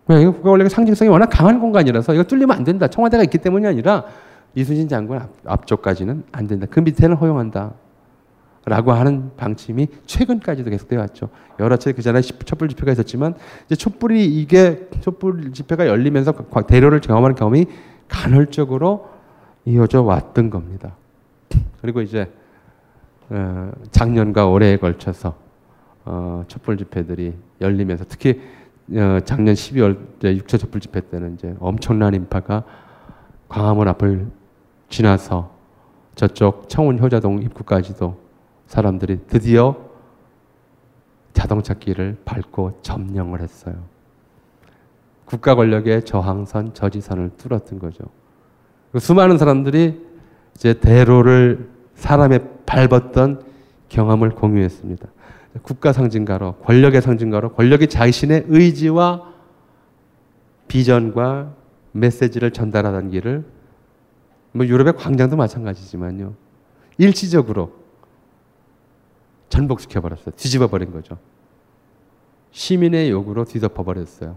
[0.06, 0.20] 왜?
[0.20, 2.88] 이거 국가 권력의 상징성이 워낙 강한 공간이라서 이거 뚫리면 안 된다.
[2.88, 4.04] 청와대가 있기 때문이 아니라
[4.54, 6.66] 이순신 장군 앞, 앞쪽까지는 안 된다.
[6.68, 7.72] 그 밑에는 허용한다.
[8.66, 11.28] 라고 하는 방침이 최근까지도 계속되어 왔죠.
[11.60, 13.34] 여러 차례 그 전에 촛불 집회가 있었지만
[13.66, 16.32] 이제 촛불이 이게 촛불 집회가 열리면서
[16.66, 17.66] 대로를 경험하는 경험이
[18.08, 19.08] 간헐적으로
[19.66, 20.96] 이어져 왔던 겁니다.
[21.82, 22.32] 그리고 이제
[23.28, 25.36] 어, 작년과 올해에 걸쳐서
[26.06, 28.40] 어, 촛불 집회들이 열리면서 특히
[28.92, 32.64] 어, 작년 12월 6차 촛불 집회 때는 이제 엄청난 인파가
[33.48, 34.26] 광화문 앞을
[34.88, 35.54] 지나서
[36.14, 38.23] 저쪽 청운 효자동 입구까지도
[38.66, 39.76] 사람들이 드디어
[41.32, 43.74] 자동차 길을 밟고 점령을 했어요.
[45.24, 48.04] 국가 권력의 저항선, 저지선을 뚫었던 거죠.
[48.98, 50.00] 수많은 사람들이
[50.54, 53.42] 이제 대로를 사람의 밟았던
[53.88, 55.08] 경험을 공유했습니다.
[55.62, 59.32] 국가 상징가로, 권력의 상징가로, 권력이 자신의 의지와
[60.68, 61.54] 비전과
[61.92, 63.44] 메시지를 전달하던 길을
[64.52, 66.34] 뭐 유럽의 광장도 마찬가지지만요.
[66.98, 67.83] 일시적으로
[69.54, 70.34] 전복시켜 버렸어요.
[70.34, 71.16] 뒤집어 버린 거죠.
[72.50, 74.36] 시민의 요구로 뒤덮어 버렸어요.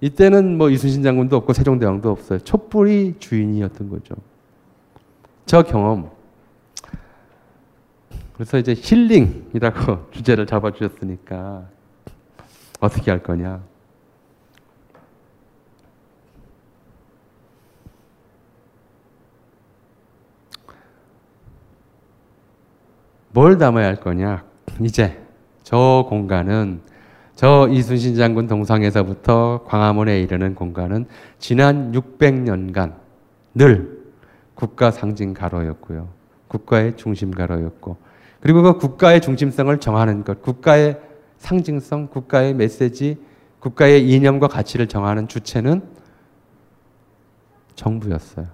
[0.00, 2.40] 이때는 뭐 이순신 장군도 없고 세종대왕도 없어요.
[2.40, 4.16] 촛불이 주인이었던 거죠.
[5.46, 6.10] 저 경험.
[8.34, 11.68] 그래서 이제 힐링이라고 주제를 잡아주셨으니까
[12.80, 13.62] 어떻게 할 거냐.
[23.30, 24.44] 뭘 담아야 할 거냐?
[24.80, 25.20] 이제
[25.62, 26.80] 저 공간은
[27.34, 31.06] 저 이순신 장군 동상에서부터 광화문에 이르는 공간은
[31.38, 32.94] 지난 600년간
[33.54, 34.02] 늘
[34.54, 36.08] 국가 상징 가로였고요.
[36.48, 37.96] 국가의 중심 가로였고
[38.40, 41.00] 그리고 그 국가의 중심성을 정하는 것, 국가의
[41.38, 43.18] 상징성, 국가의 메시지,
[43.60, 45.82] 국가의 이념과 가치를 정하는 주체는
[47.74, 48.46] 정부였어요.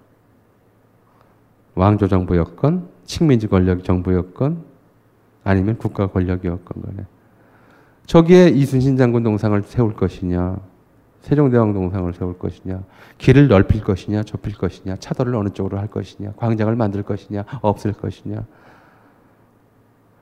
[1.74, 4.64] 왕조 정부였건 식민지 권력 정부였건
[5.44, 7.06] 아니면 국가 권력이었건 간에
[8.06, 10.56] 저기에 이순신 장군 동상을 세울 것이냐
[11.22, 12.82] 세종대왕 동상을 세울 것이냐
[13.18, 18.44] 길을 넓힐 것이냐 좁힐 것이냐 차도를 어느 쪽으로 할 것이냐 광장을 만들 것이냐 없앨 것이냐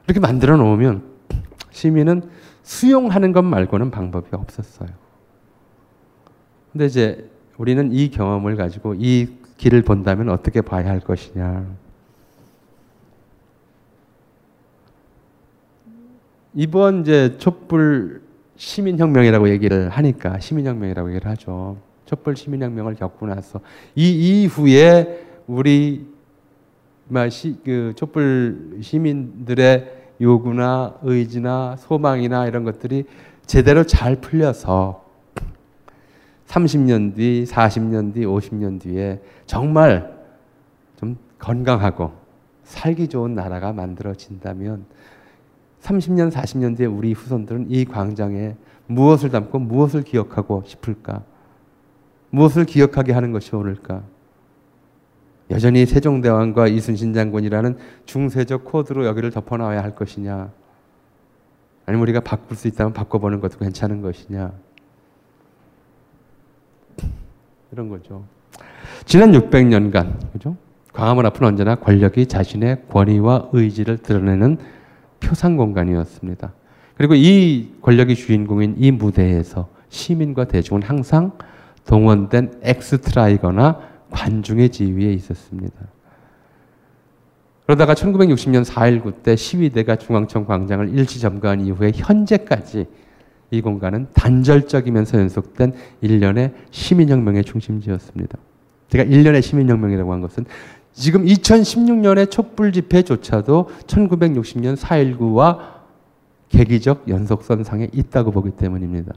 [0.06, 1.02] 이렇게 만들어 놓으면
[1.70, 2.30] 시민은
[2.62, 4.88] 수용하는 것 말고는 방법이 없었어요.
[6.70, 11.66] 근데 이제 우리는 이 경험을 가지고 이 길을 본다면 어떻게 봐야 할 것이냐.
[16.54, 18.20] 이번 이제 촛불
[18.56, 21.78] 시민혁명이라고 얘기를 하니까 시민혁명이라고 얘기를 하죠.
[22.04, 23.60] 촛불 시민혁명을 겪고 나서
[23.94, 26.06] 이 이후에 우리
[27.30, 33.04] 시, 그 촛불 시민들의 요구나 의지나 소망이나 이런 것들이
[33.46, 35.02] 제대로 잘 풀려서
[36.46, 40.22] 30년 뒤, 40년 뒤, 50년 뒤에 정말
[40.96, 42.12] 좀 건강하고
[42.64, 44.84] 살기 좋은 나라가 만들어진다면
[45.82, 48.56] 30년, 40년 뒤에 우리 후손들은 이 광장에
[48.86, 51.22] 무엇을 담고 무엇을 기억하고 싶을까?
[52.30, 54.02] 무엇을 기억하게 하는 것이 옳을까?
[55.50, 57.76] 여전히 세종대왕과 이순신 장군이라는
[58.06, 60.50] 중세적 코드로 여기를 덮어놔야 할 것이냐?
[61.84, 64.52] 아니면 우리가 바꿀 수 있다면 바꿔보는 것도 괜찮은 것이냐?
[67.72, 68.24] 이런 거죠.
[69.04, 70.56] 지난 600년간, 그죠?
[70.92, 74.58] 광화문 앞은 언제나 권력이 자신의 권위와 의지를 드러내는
[75.22, 76.52] 표상 공간이었습니다.
[76.96, 81.32] 그리고 이 권력의 주인공인 이 무대에서 시민과 대중은 항상
[81.86, 85.74] 동원된 엑스트라이거나 관중의 지위에 있었습니다.
[87.66, 92.86] 그러다가 1960년 4.19 때 시위대가 중앙청 광장을 일시 점거한 이후에 현재까지
[93.50, 98.38] 이 공간은 단절적이면서 연속된 일련의 시민혁명의 중심지였습니다.
[98.88, 100.44] 제가 일련의 시민혁명이라고 한 것은
[100.92, 105.58] 지금 2016년의 촛불 집회조차도 1960년 4.19와
[106.48, 109.14] 계기적 연속선상에 있다고 보기 때문입니다.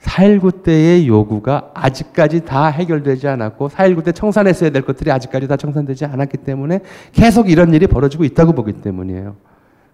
[0.00, 6.04] 4.19 때의 요구가 아직까지 다 해결되지 않았고 4.19 때 청산했어야 될 것들이 아직까지 다 청산되지
[6.04, 6.80] 않았기 때문에
[7.12, 9.36] 계속 이런 일이 벌어지고 있다고 보기 때문이에요.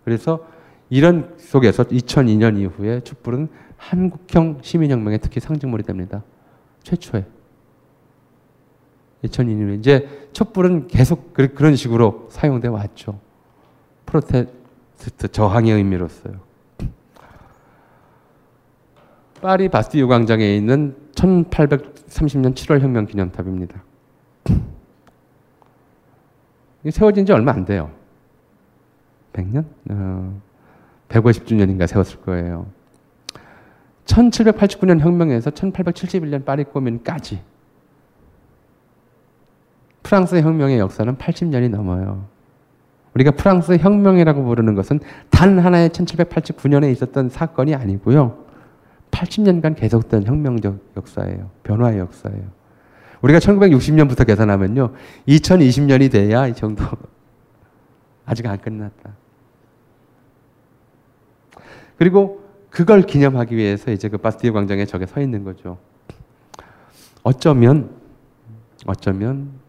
[0.05, 0.41] 그래서
[0.91, 6.23] 이런 속에서 2002년 이후에 촛불은 한국형 시민혁명의 특히 상징물이 됩니다.
[6.83, 7.25] 최초에
[9.25, 13.19] 2002년에 이제 촛불은 계속 그, 런 식으로 사용돼 왔죠.
[14.07, 16.35] 프로테스트 저항의 의미로서요.
[19.41, 23.83] 파리 바스티유 광장에 있는 1830년 7월 혁명 기념탑입니다.
[26.91, 27.91] 세워진 지 얼마 안 돼요.
[29.33, 29.65] 100년?
[29.91, 30.41] 어,
[31.09, 32.67] 150주년인가 세웠을 거예요.
[34.07, 37.41] 1789년 혁명에서 1871년 파리 꼬민까지
[40.05, 42.27] 프랑스 혁명의 역사는 80년이 넘어요.
[43.15, 45.01] 우리가 프랑스 혁명이라고 부르는 것은
[45.31, 48.45] 단 하나의 1789년에 있었던 사건이 아니고요.
[49.11, 51.51] 80년간 계속된 혁명적 역사예요.
[51.63, 52.43] 변화의 역사예요.
[53.23, 54.93] 우리가 1960년부터 계산하면요.
[55.27, 56.85] 2020년이 돼야 이 정도
[58.27, 59.11] 아직 안 끝났다.
[61.97, 65.79] 그리고 그걸 기념하기 위해서 이제 그 바스티유 광장에 저게 서 있는 거죠.
[67.23, 67.91] 어쩌면
[68.87, 69.64] 어쩌면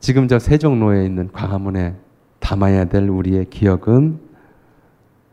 [0.00, 1.94] 지금 저 세종로에 있는 광화문에
[2.40, 4.18] 담아야 될 우리의 기억은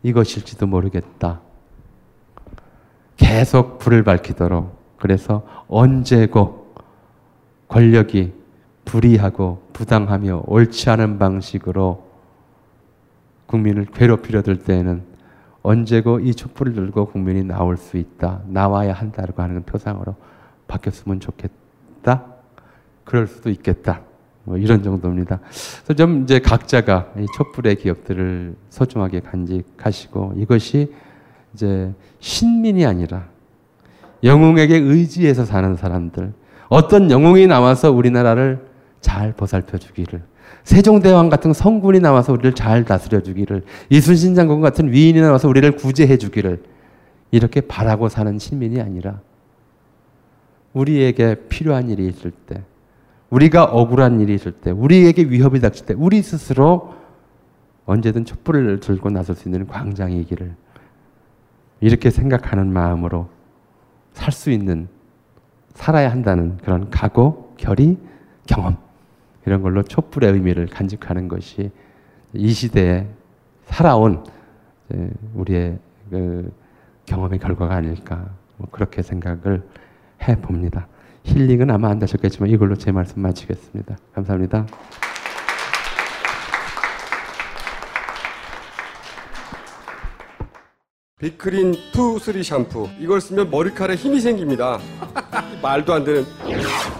[0.03, 1.39] 이것일지도 모르겠다.
[3.15, 6.75] 계속 불을 밝히도록 그래서 언제고
[7.69, 8.33] 권력이
[8.83, 12.05] 불의하고 부당하며 옳지 않은 방식으로
[13.45, 15.01] 국민을 괴롭히려 들 때에는
[15.63, 18.41] 언제고 이 촛불을 들고 국민이 나올 수 있다.
[18.47, 20.15] 나와야 한다고 하는 표상으로
[20.67, 22.25] 바뀌었으면 좋겠다.
[23.05, 24.06] 그럴 수도 있겠다.
[24.47, 25.41] 뭐 이런 정도입니다.
[25.83, 30.93] 그래서 좀 이제 각자가 이 촛불의 기억들을 소중하게 간직하시고 이것이
[31.53, 33.25] 이제 신민이 아니라
[34.23, 36.31] 영웅에게 의지해서 사는 사람들,
[36.69, 38.65] 어떤 영웅이 나와서 우리나라를
[39.01, 40.21] 잘 보살펴 주기를,
[40.63, 46.17] 세종대왕 같은 성군이 나와서 우리를 잘 다스려 주기를, 이순신 장군 같은 위인이 나와서 우리를 구제해
[46.17, 46.63] 주기를,
[47.31, 49.19] 이렇게 바라고 사는 신민이 아니라,
[50.73, 52.63] 우리에게 필요한 일이 있을 때,
[53.29, 56.95] 우리가 억울한 일이 있을 때, 우리에게 위협이 닥칠 때, 우리 스스로
[57.85, 60.55] 언제든 촛불을 들고 나설 수 있는 광장이기를,
[61.81, 63.29] 이렇게 생각하는 마음으로
[64.13, 64.87] 살 수 있는
[65.73, 67.97] 살아야 한다는 그런 각오, 결의,
[68.47, 68.77] 경험
[69.45, 71.69] 이런 걸로 촛불의 의미를 간직하는 것이
[72.33, 73.07] 이 시대에
[73.65, 74.23] 살아온
[75.35, 75.77] 우리의
[76.09, 76.51] 그
[77.05, 78.25] 경험의 결과가 아닐까
[78.57, 79.63] 뭐 그렇게 생각을
[80.23, 80.87] 해 봅니다.
[81.27, 83.97] 힐링은 아마 안 되셨겠지만 이걸로 제 말씀 마치겠습니다.
[84.13, 84.65] 감사합니다.
[91.19, 92.87] 빅그린 two three 샴푸.
[92.99, 94.79] 이걸 쓰면 머리카락에 힘이 생깁니다.
[95.63, 96.25] 말도 안 되는.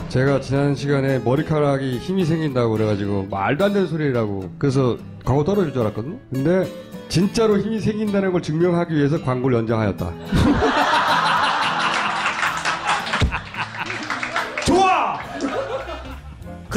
[0.09, 5.84] 제가 지난 시간에 머리카락이 힘이 생긴다고 그래가지고 말도 안 되는 소리라고 그래서 광고 떨어질 줄
[5.84, 6.17] 알았거든요.
[6.34, 6.67] 근데
[7.09, 10.11] 진짜로 힘이 생긴다는 걸 증명하기 위해서 광고를 연장하였다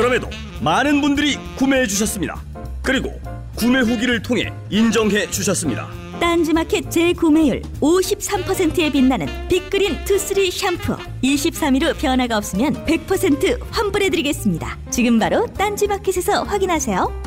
[0.01, 0.30] 그럼에도
[0.62, 2.40] 많은 분들이 구매해 주셨습니다.
[2.82, 3.20] 그리고
[3.55, 5.88] 구매 후기를 통해 인정해 주셨습니다.
[6.18, 14.78] 딴지마켓 재구매율 53%에 빛나는 빅그린 two three 샴푸 23일 후 변화가 없으면 100% 환불해드리겠습니다.
[14.88, 17.22] 지금 바로 딴지마켓에서 확인하세요.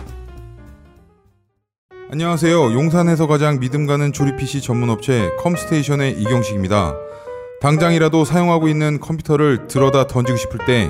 [2.09, 2.73] 안녕하세요.
[2.73, 6.95] 용산에서 가장 믿음 가는 조립 PC 전문 업체 컴스테이션의 이경식입니다.
[7.61, 10.89] 당장이라도 사용하고 있는 컴퓨터를 들어다 던지고 싶을 때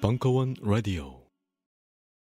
[0.00, 1.15] 벙커원 라디오